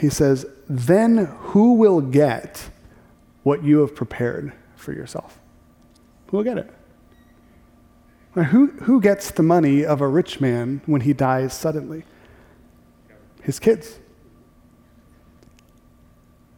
[0.00, 2.70] he says, Then who will get
[3.42, 5.40] what you have prepared for yourself?
[6.28, 6.70] Who will get it?
[8.36, 12.04] Now, who, who gets the money of a rich man when he dies suddenly?
[13.42, 13.98] His kids.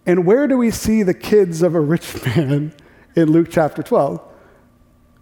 [0.04, 2.74] And where do we see the kids of a rich man
[3.16, 4.20] in Luke chapter 12?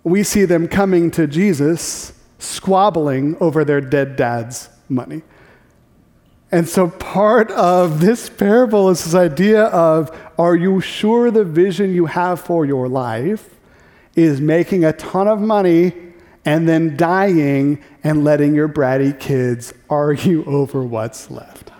[0.04, 5.22] We see them coming to Jesus, squabbling over their dead dad's money.
[6.50, 11.92] And so, part of this parable is this idea of are you sure the vision
[11.92, 13.54] you have for your life
[14.16, 15.92] is making a ton of money
[16.44, 21.70] and then dying and letting your bratty kids argue over what's left?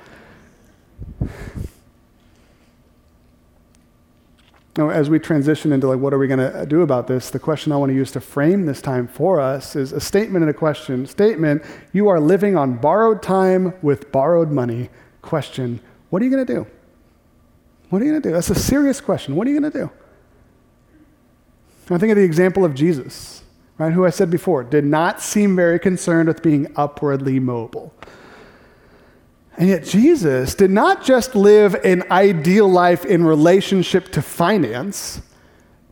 [4.78, 7.30] Now, as we transition into like what are we going to uh, do about this,
[7.30, 10.44] the question I want to use to frame this time for us is a statement
[10.44, 11.04] and a question.
[11.04, 14.88] Statement: You are living on borrowed time with borrowed money.
[15.20, 16.66] Question: What are you going to do?
[17.90, 18.32] What are you going to do?
[18.32, 19.34] That's a serious question.
[19.34, 19.90] What are you going to do?
[21.92, 23.42] I think of the example of Jesus,
[23.78, 23.92] right?
[23.92, 27.92] Who I said before did not seem very concerned with being upwardly mobile.
[29.59, 35.21] And yet, Jesus did not just live an ideal life in relationship to finance,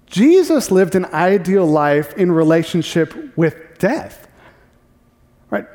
[0.07, 4.29] Jesus lived an ideal life in relationship with death.
[5.51, 5.67] Right?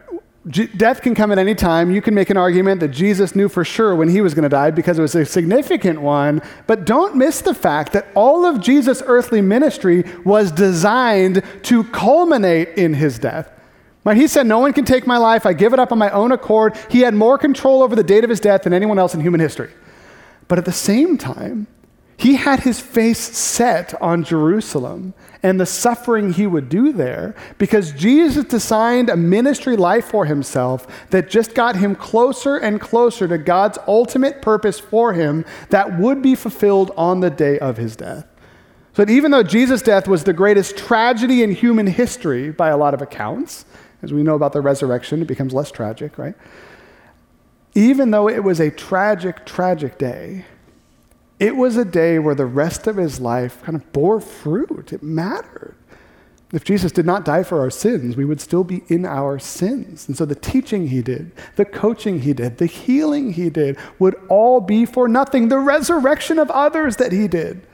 [0.50, 1.92] death can come at any time.
[1.92, 4.50] You can make an argument that Jesus knew for sure when he was going to
[4.50, 6.42] die because it was a significant one.
[6.66, 12.70] But don't miss the fact that all of Jesus' earthly ministry was designed to culminate
[12.70, 13.52] in his death.
[14.04, 14.18] Right?
[14.18, 15.46] He said, No one can take my life.
[15.46, 16.76] I give it up on my own accord.
[16.90, 19.40] He had more control over the date of his death than anyone else in human
[19.40, 19.72] history.
[20.48, 21.68] But at the same time,
[22.18, 27.94] he had his face set on Jerusalem and the suffering he would do there because
[27.94, 33.40] Jesus designed a ministry life for himself that just got him closer and closer to
[33.40, 38.28] God's ultimate purpose for him that would be fulfilled on the day of his death.
[38.94, 42.78] So that even though Jesus' death was the greatest tragedy in human history by a
[42.78, 43.66] lot of accounts,
[44.02, 46.36] as we know about the resurrection, it becomes less tragic, right?
[47.76, 50.46] Even though it was a tragic, tragic day,
[51.40, 54.92] it was a day where the rest of his life kind of bore fruit.
[54.94, 55.76] It mattered.
[56.54, 60.08] If Jesus did not die for our sins, we would still be in our sins.
[60.08, 64.16] And so the teaching he did, the coaching he did, the healing he did would
[64.28, 65.48] all be for nothing.
[65.48, 67.66] The resurrection of others that he did,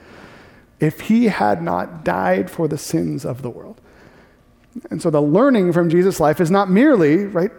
[0.79, 3.81] if he had not died for the sins of the world.
[4.89, 7.51] And so the learning from Jesus' life is not merely, right,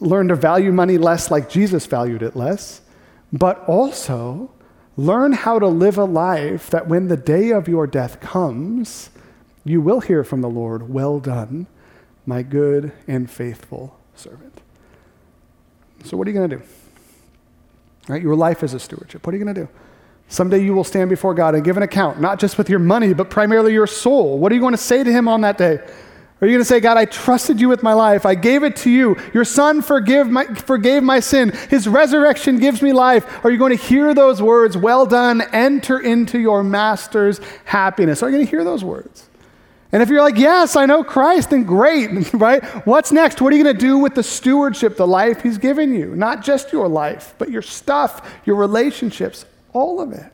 [0.00, 2.80] learn to value money less like Jesus valued it less,
[3.32, 4.50] but also
[4.96, 9.10] learn how to live a life that when the day of your death comes,
[9.64, 11.66] you will hear from the Lord, Well done,
[12.26, 14.60] my good and faithful servant.
[16.04, 16.62] So, what are you going to do?
[18.08, 18.22] Right?
[18.22, 19.26] Your life is a stewardship.
[19.26, 19.68] What are you going to do?
[20.28, 23.14] Someday you will stand before God and give an account, not just with your money,
[23.14, 24.38] but primarily your soul.
[24.38, 25.80] What are you going to say to Him on that day?
[26.40, 28.24] Are you going to say, God, I trusted you with my life.
[28.24, 29.16] I gave it to you.
[29.34, 31.50] Your son forgive my, forgave my sin.
[31.68, 33.44] His resurrection gives me life.
[33.44, 34.76] Are you going to hear those words?
[34.76, 35.42] Well done.
[35.52, 38.22] Enter into your master's happiness.
[38.22, 39.28] Are you going to hear those words?
[39.90, 42.62] And if you're like, yes, I know Christ, then great, right?
[42.86, 43.40] What's next?
[43.40, 46.14] What are you going to do with the stewardship, the life he's given you?
[46.14, 50.32] Not just your life, but your stuff, your relationships, all of it.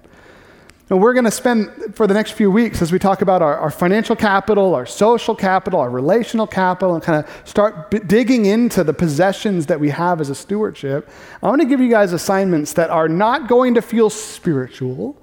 [0.91, 3.57] And we're going to spend for the next few weeks as we talk about our,
[3.57, 8.45] our, financial capital, our social capital, our relational capital, and kind of start b- digging
[8.45, 11.09] into the possessions that we have as a stewardship.
[11.43, 15.16] I want to give you guys assignments that are not going to feel spiritual,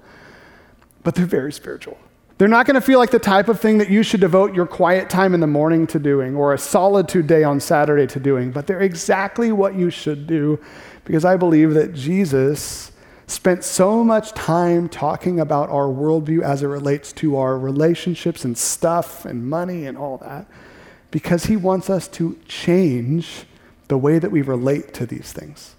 [1.04, 1.96] but they're very spiritual.
[2.38, 4.66] They're not going to feel like the type of thing that you should devote your
[4.66, 8.50] quiet time in the morning to doing or a solitude day on Saturday to doing,
[8.50, 10.58] but they're exactly what you should do
[11.04, 12.91] because I believe that Jesus
[13.32, 18.56] spent so much time talking about our worldview as it relates to our relationships and
[18.56, 20.46] stuff and money and all that
[21.10, 23.44] because he wants us to change
[23.88, 25.74] the way that we relate to these things.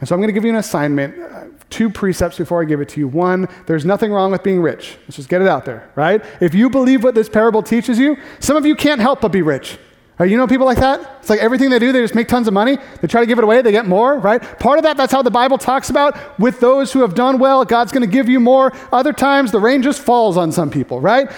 [0.00, 2.80] And so I'm going to give you an assignment, uh, two precepts before I give
[2.80, 3.08] it to you.
[3.08, 4.96] One, there's nothing wrong with being rich.
[5.02, 6.24] Let's just get it out there, right?
[6.40, 9.42] If you believe what this parable teaches you, some of you can't help but be
[9.42, 9.78] rich.
[10.16, 11.16] Right, you know people like that?
[11.18, 12.78] It's like everything they do, they just make tons of money.
[13.00, 14.40] They try to give it away, they get more, right?
[14.60, 17.64] Part of that, that's how the Bible talks about with those who have done well,
[17.64, 18.72] God's going to give you more.
[18.92, 21.28] Other times, the rain just falls on some people, right?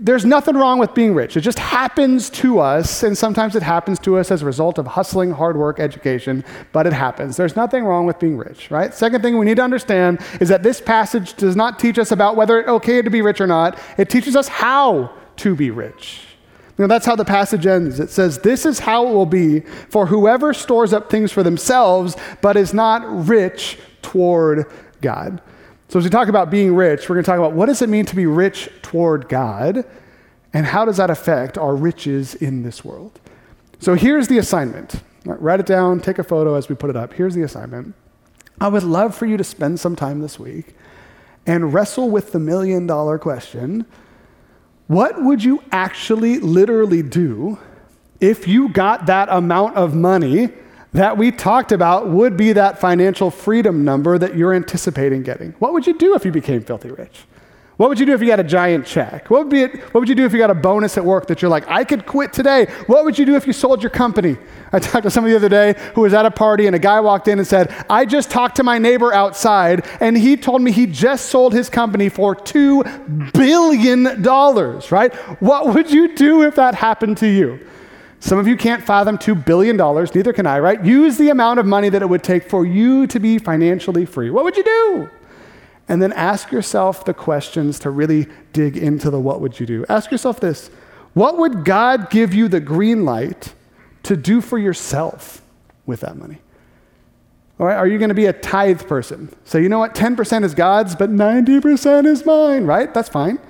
[0.00, 1.38] There's nothing wrong with being rich.
[1.38, 4.86] It just happens to us, and sometimes it happens to us as a result of
[4.86, 7.36] hustling, hard work, education, but it happens.
[7.36, 8.92] There's nothing wrong with being rich, right?
[8.92, 12.36] Second thing we need to understand is that this passage does not teach us about
[12.36, 16.27] whether it's okay to be rich or not, it teaches us how to be rich.
[16.78, 17.98] You know, that's how the passage ends.
[17.98, 19.60] It says, This is how it will be
[19.90, 24.64] for whoever stores up things for themselves, but is not rich toward
[25.00, 25.42] God.
[25.88, 27.88] So, as we talk about being rich, we're going to talk about what does it
[27.88, 29.84] mean to be rich toward God,
[30.54, 33.18] and how does that affect our riches in this world?
[33.80, 35.02] So, here's the assignment.
[35.24, 37.12] Right, write it down, take a photo as we put it up.
[37.12, 37.96] Here's the assignment.
[38.60, 40.76] I would love for you to spend some time this week
[41.44, 43.84] and wrestle with the million dollar question
[44.88, 47.58] what would you actually literally do
[48.20, 50.48] if you got that amount of money
[50.92, 55.52] that we talked about would be that financial freedom number that you're anticipating getting.
[55.58, 57.24] What would you do if you became filthy rich?
[57.78, 59.30] What would you do if you got a giant check?
[59.30, 61.40] What would, be, what would you do if you got a bonus at work that
[61.40, 62.66] you're like, I could quit today?
[62.88, 64.36] What would you do if you sold your company?
[64.72, 66.98] I talked to somebody the other day who was at a party and a guy
[66.98, 70.72] walked in and said, I just talked to my neighbor outside and he told me
[70.72, 74.22] he just sold his company for $2 billion,
[74.90, 75.14] right?
[75.40, 77.64] What would you do if that happened to you?
[78.18, 80.84] Some of you can't fathom $2 billion, neither can I, right?
[80.84, 84.30] Use the amount of money that it would take for you to be financially free.
[84.30, 85.10] What would you do?
[85.88, 89.86] And then ask yourself the questions to really dig into the what would you do.
[89.88, 90.68] Ask yourself this
[91.14, 93.54] What would God give you the green light
[94.04, 95.42] to do for yourself
[95.86, 96.38] with that money?
[97.58, 99.34] All right, are you going to be a tithe person?
[99.44, 99.94] So, you know what?
[99.94, 102.92] 10% is God's, but 90% is mine, right?
[102.94, 103.40] That's fine.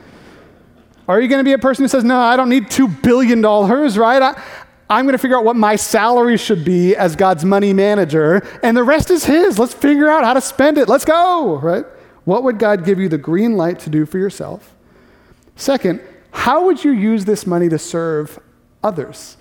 [1.07, 3.43] Are you going to be a person who says, no, I don't need $2 billion,
[3.43, 4.22] right?
[4.22, 4.43] I,
[4.89, 8.74] I'm going to figure out what my salary should be as God's money manager, and
[8.74, 9.59] the rest is His.
[9.59, 10.89] Let's figure out how to spend it.
[10.89, 11.84] Let's go, right?
[12.29, 14.74] What would God give you the green light to do for yourself?
[15.57, 18.39] Second, how would you use this money to serve
[18.85, 19.39] others?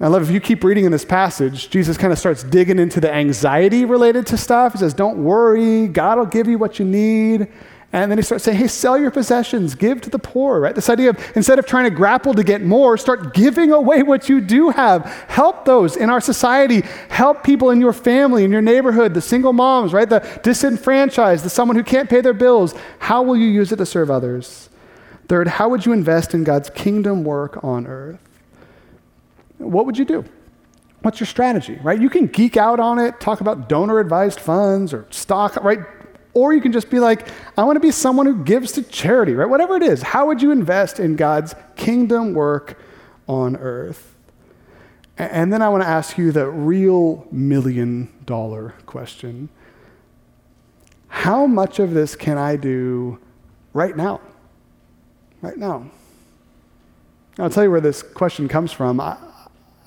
[0.00, 2.98] I love if you keep reading in this passage, Jesus kind of starts digging into
[2.98, 4.72] the anxiety related to stuff.
[4.72, 7.46] He says, Don't worry, God will give you what you need.
[7.90, 10.74] And then he starts saying, hey, sell your possessions, give to the poor, right?
[10.74, 14.28] This idea of instead of trying to grapple to get more, start giving away what
[14.28, 15.06] you do have.
[15.28, 16.82] Help those in our society.
[17.08, 20.08] Help people in your family, in your neighborhood, the single moms, right?
[20.08, 22.74] The disenfranchised, the someone who can't pay their bills.
[22.98, 24.68] How will you use it to serve others?
[25.26, 28.20] Third, how would you invest in God's kingdom work on earth?
[29.56, 30.26] What would you do?
[31.00, 31.98] What's your strategy, right?
[31.98, 35.78] You can geek out on it, talk about donor advised funds or stock, right?
[36.34, 37.26] Or you can just be like,
[37.56, 39.48] I want to be someone who gives to charity, right?
[39.48, 42.78] Whatever it is, how would you invest in God's kingdom work
[43.26, 44.14] on earth?
[45.16, 49.48] And then I want to ask you the real million dollar question
[51.08, 53.18] How much of this can I do
[53.72, 54.20] right now?
[55.40, 55.90] Right now.
[57.38, 59.00] I'll tell you where this question comes from.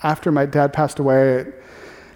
[0.03, 1.45] after my dad passed away,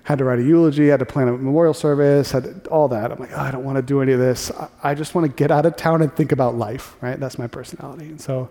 [0.06, 3.12] had to write a eulogy, had to plan a memorial service, had to, all that.
[3.12, 4.52] I'm like, oh, I don't want to do any of this.
[4.84, 7.20] I, just want to get out of town and think about life, right?
[7.20, 8.06] That's my personality.
[8.06, 8.48] And so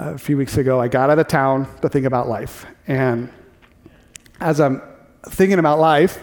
[0.00, 2.66] uh, a few weeks ago, I got out of town to think about life.
[2.88, 3.32] And
[4.40, 4.82] as I'm
[5.28, 6.20] thinking about life,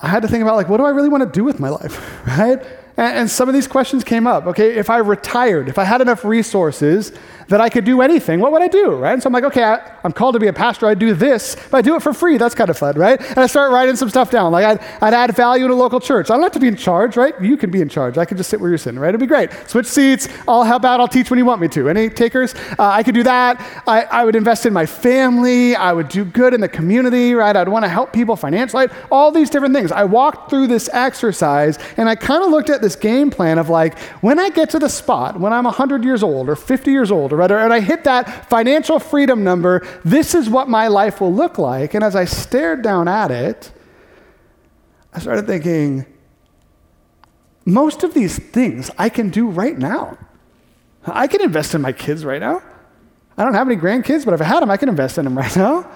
[0.00, 1.68] I had to think about like, what do I really want to do with my
[1.68, 2.66] life, right?
[2.96, 4.46] And, and some of these questions came up.
[4.46, 7.12] Okay, if I retired, if I had enough resources,
[7.48, 9.12] that I could do anything, what would I do, right?
[9.12, 10.86] And so I'm like, okay, I, am called to be a pastor.
[10.86, 12.38] I do this, but I do it for free.
[12.38, 13.20] That's kind of fun, right?
[13.20, 14.52] And I start writing some stuff down.
[14.52, 16.30] Like I'd, I'd add value in a local church.
[16.30, 17.40] I don't have to be in charge, right?
[17.40, 18.18] You can be in charge.
[18.18, 19.10] I can just sit where you're sitting, right?
[19.10, 19.50] It'd be great.
[19.68, 20.28] Switch seats.
[20.48, 20.98] I'll help out.
[21.00, 21.88] I'll teach when you want me to.
[21.88, 22.54] Any takers?
[22.54, 23.60] Uh, I could do that.
[23.86, 25.76] I, I would invest in my family.
[25.76, 27.54] I would do good in the community, right?
[27.54, 28.88] I'd want to help people financially.
[29.10, 29.92] All these different things.
[29.92, 33.68] I walked through this exercise and I kind of looked at this game plan of
[33.68, 37.10] like, when I get to the spot, when I'm 100 years old or 50 years
[37.10, 41.20] old or rather, and I hit that financial freedom number, this is what my life
[41.20, 41.94] will look like.
[41.94, 43.72] And as I stared down at it,
[45.12, 46.06] I started thinking,
[47.64, 50.16] most of these things I can do right now.
[51.04, 52.62] I can invest in my kids right now.
[53.36, 55.36] I don't have any grandkids, but if I had them, I can invest in them
[55.36, 55.90] right now.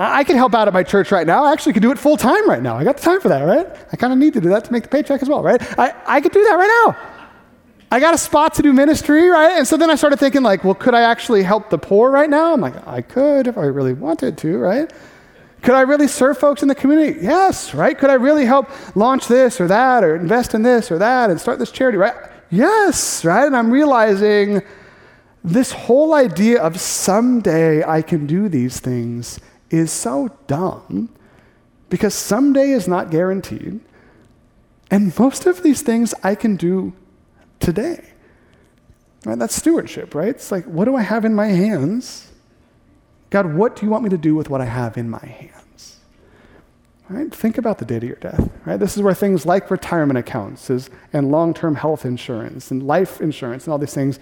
[0.00, 1.44] I can help out at my church right now.
[1.44, 2.76] I actually could do it full time right now.
[2.76, 3.66] I got the time for that, right?
[3.92, 5.60] I kind of need to do that to make the paycheck as well, right?
[5.76, 6.96] I, I could do that right now.
[7.90, 9.56] I got a spot to do ministry, right?
[9.58, 12.30] And so then I started thinking, like, well, could I actually help the poor right
[12.30, 12.52] now?
[12.52, 14.92] I'm like, I could if I really wanted to, right?
[15.62, 17.18] Could I really serve folks in the community?
[17.20, 17.98] Yes, right?
[17.98, 21.40] Could I really help launch this or that or invest in this or that and
[21.40, 22.14] start this charity, right?
[22.50, 23.46] Yes, right?
[23.46, 24.62] And I'm realizing
[25.42, 29.40] this whole idea of someday I can do these things
[29.70, 31.10] is so dumb
[31.90, 33.80] because someday is not guaranteed.
[34.90, 36.94] And most of these things I can do
[37.60, 38.04] today.
[39.24, 39.38] Right?
[39.38, 40.28] That's stewardship, right?
[40.28, 42.30] It's like, what do I have in my hands?
[43.30, 45.98] God, what do you want me to do with what I have in my hands?
[47.08, 47.34] Right?
[47.34, 48.48] Think about the day to your death.
[48.64, 48.78] Right?
[48.78, 53.64] This is where things like retirement accounts is, and long-term health insurance and life insurance
[53.64, 54.18] and all these things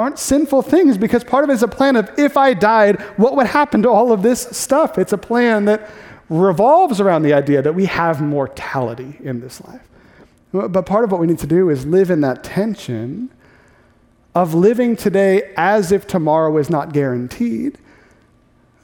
[0.00, 3.36] aren't sinful things because part of it is a plan of if I died, what
[3.36, 4.98] would happen to all of this stuff?
[4.98, 5.90] It's a plan that
[6.28, 9.82] revolves around the idea that we have mortality in this life.
[10.52, 13.30] But part of what we need to do is live in that tension
[14.34, 17.78] of living today as if tomorrow is not guaranteed,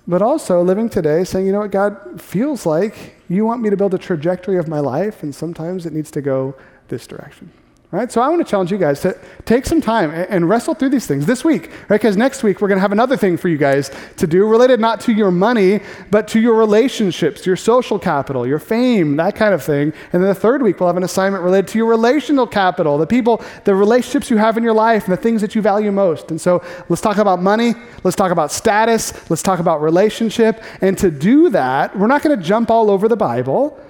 [0.07, 3.77] but also living today saying, you know what, God feels like you want me to
[3.77, 6.55] build a trajectory of my life, and sometimes it needs to go
[6.89, 7.51] this direction.
[7.93, 8.11] Right?
[8.11, 11.07] So I want to challenge you guys to take some time and wrestle through these
[11.07, 12.01] things this week, right?
[12.01, 14.81] Because next week we're going to have another thing for you guys to do related
[14.81, 15.81] not to your money,
[16.11, 19.93] but to your relationships, your social capital, your fame, that kind of thing.
[20.13, 23.07] And then the third week we'll have an assignment related to your relational capital, the
[23.07, 26.33] people, the relationships you have in your life, and the things that you value most.
[26.33, 30.61] And so let's talk about money, let's talk about status, let's talk about relationship.
[30.81, 33.81] And to do that, we're not going to jump all over the Bible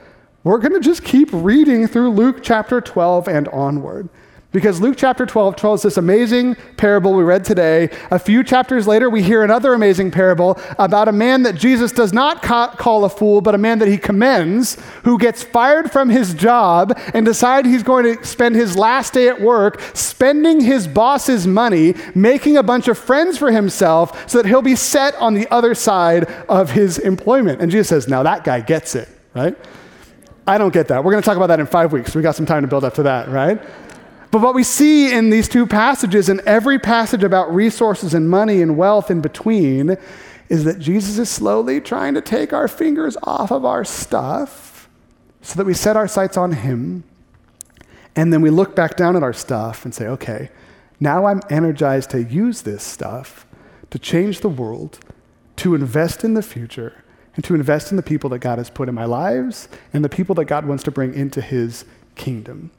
[0.47, 4.09] we're going to just keep reading through Luke chapter 12 and onward.
[4.53, 7.90] Because Luke chapter 12 tells this amazing parable we read today.
[8.12, 12.12] A few chapters later, we hear another amazing parable about a man that Jesus does
[12.12, 16.11] not ca- call a fool, but a man that he commends, who gets fired from
[16.11, 20.86] his job and decides he's going to spend his last day at work spending his
[20.86, 25.34] boss's money, making a bunch of friends for himself so that he'll be set on
[25.34, 27.61] the other side of his employment.
[27.61, 29.57] And Jesus says, Now that guy gets it, right?
[30.47, 31.03] I don't get that.
[31.03, 32.14] We're going to talk about that in five weeks.
[32.14, 33.61] We got some time to build up to that, right?
[34.30, 38.62] But what we see in these two passages, in every passage about resources and money
[38.62, 39.97] and wealth in between,
[40.49, 44.88] is that Jesus is slowly trying to take our fingers off of our stuff
[45.42, 47.05] so that we set our sights on Him.
[48.14, 50.51] And then we look back down at our stuff and say, okay,
[51.01, 53.47] now I'm energized to use this stuff
[53.90, 54.99] to change the world,
[55.57, 57.05] to invest in the future,
[57.37, 60.09] and to invest in the people that God has put in my lives and the
[60.09, 61.84] people that God wants to bring into his
[62.16, 62.70] kingdom.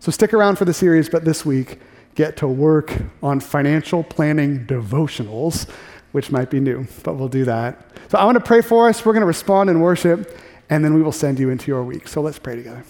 [0.00, 1.78] So stick around for the series, but this week,
[2.14, 5.68] get to work on financial planning devotionals,
[6.12, 7.90] which might be new, but we'll do that.
[8.08, 9.04] So I want to pray for us.
[9.04, 10.38] We're going to respond in worship,
[10.70, 12.08] and then we will send you into your week.
[12.08, 12.84] So let's pray together.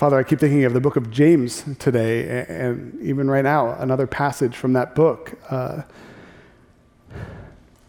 [0.00, 4.06] Father, I keep thinking of the book of James today, and even right now, another
[4.06, 5.82] passage from that book uh,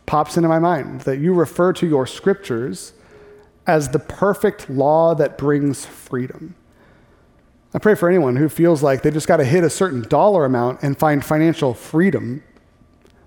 [0.06, 2.92] pops into my mind that you refer to your scriptures
[3.66, 6.54] as the perfect law that brings freedom.
[7.74, 10.44] I pray for anyone who feels like they just got to hit a certain dollar
[10.44, 12.44] amount and find financial freedom.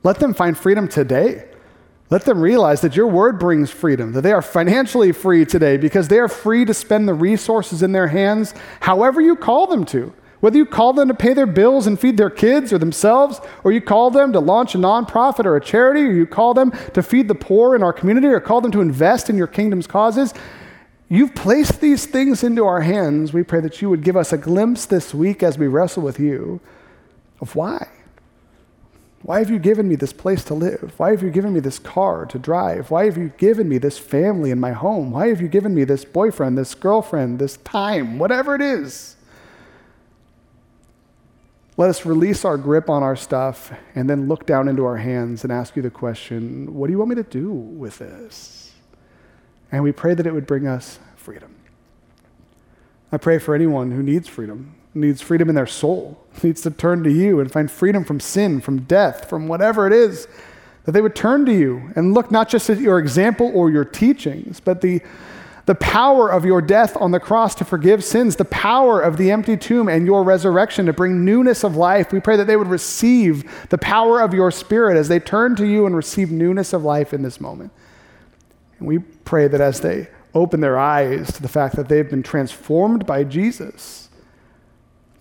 [0.02, 1.48] Let them find freedom today.
[2.14, 6.06] Let them realize that your word brings freedom, that they are financially free today because
[6.06, 10.12] they are free to spend the resources in their hands however you call them to.
[10.38, 13.72] Whether you call them to pay their bills and feed their kids or themselves, or
[13.72, 17.02] you call them to launch a nonprofit or a charity, or you call them to
[17.02, 20.32] feed the poor in our community, or call them to invest in your kingdom's causes,
[21.08, 23.32] you've placed these things into our hands.
[23.32, 26.20] We pray that you would give us a glimpse this week as we wrestle with
[26.20, 26.60] you
[27.40, 27.88] of why.
[29.24, 30.92] Why have you given me this place to live?
[30.98, 32.90] Why have you given me this car to drive?
[32.90, 35.12] Why have you given me this family in my home?
[35.12, 39.16] Why have you given me this boyfriend, this girlfriend, this time, whatever it is?
[41.78, 45.42] Let us release our grip on our stuff and then look down into our hands
[45.42, 48.74] and ask you the question what do you want me to do with this?
[49.72, 51.54] And we pray that it would bring us freedom.
[53.10, 57.02] I pray for anyone who needs freedom, needs freedom in their soul, needs to turn
[57.04, 60.28] to you and find freedom from sin, from death, from whatever it is,
[60.84, 63.84] that they would turn to you and look not just at your example or your
[63.84, 65.00] teachings, but the,
[65.66, 69.30] the power of your death on the cross to forgive sins, the power of the
[69.30, 72.12] empty tomb and your resurrection to bring newness of life.
[72.12, 75.66] We pray that they would receive the power of your spirit as they turn to
[75.66, 77.72] you and receive newness of life in this moment.
[78.78, 82.22] And we pray that as they open their eyes to the fact that they've been
[82.22, 84.03] transformed by Jesus,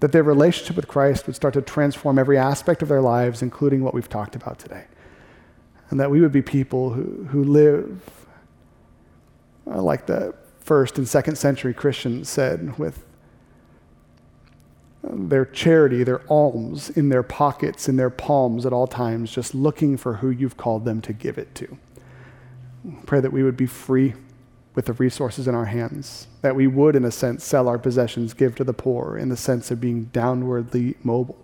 [0.04, 3.82] that their relationship with Christ would start to transform every aspect of their lives, including
[3.82, 4.84] what we've talked about today.
[5.90, 8.02] And that we would be people who, who live
[9.66, 13.06] uh, like the first and second century Christians said, with
[15.04, 19.96] their charity, their alms in their pockets, in their palms at all times, just looking
[19.96, 21.78] for who you've called them to give it to.
[23.06, 24.16] Pray that we would be free
[24.76, 28.34] with the resources in our hands, that we would, in a sense, sell our possessions,
[28.34, 31.38] give to the poor, in the sense of being downwardly mobile,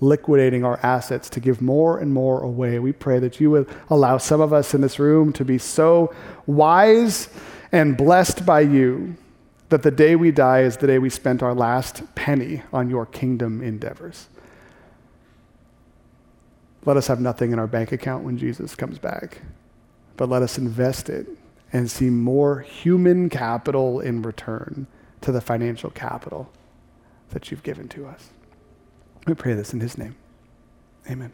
[0.00, 2.78] liquidating our assets to give more and more away.
[2.78, 6.14] We pray that you would allow some of us in this room to be so
[6.46, 7.28] wise
[7.72, 9.16] and blessed by you
[9.68, 13.06] that the day we die is the day we spent our last penny on your
[13.06, 14.28] kingdom endeavors.
[16.84, 19.42] Let us have nothing in our bank account when Jesus comes back,
[20.16, 21.26] but let us invest it
[21.72, 24.86] and see more human capital in return
[25.20, 26.50] to the financial capital
[27.30, 28.30] that you've given to us.
[29.26, 30.16] We pray this in his name.
[31.08, 31.32] Amen.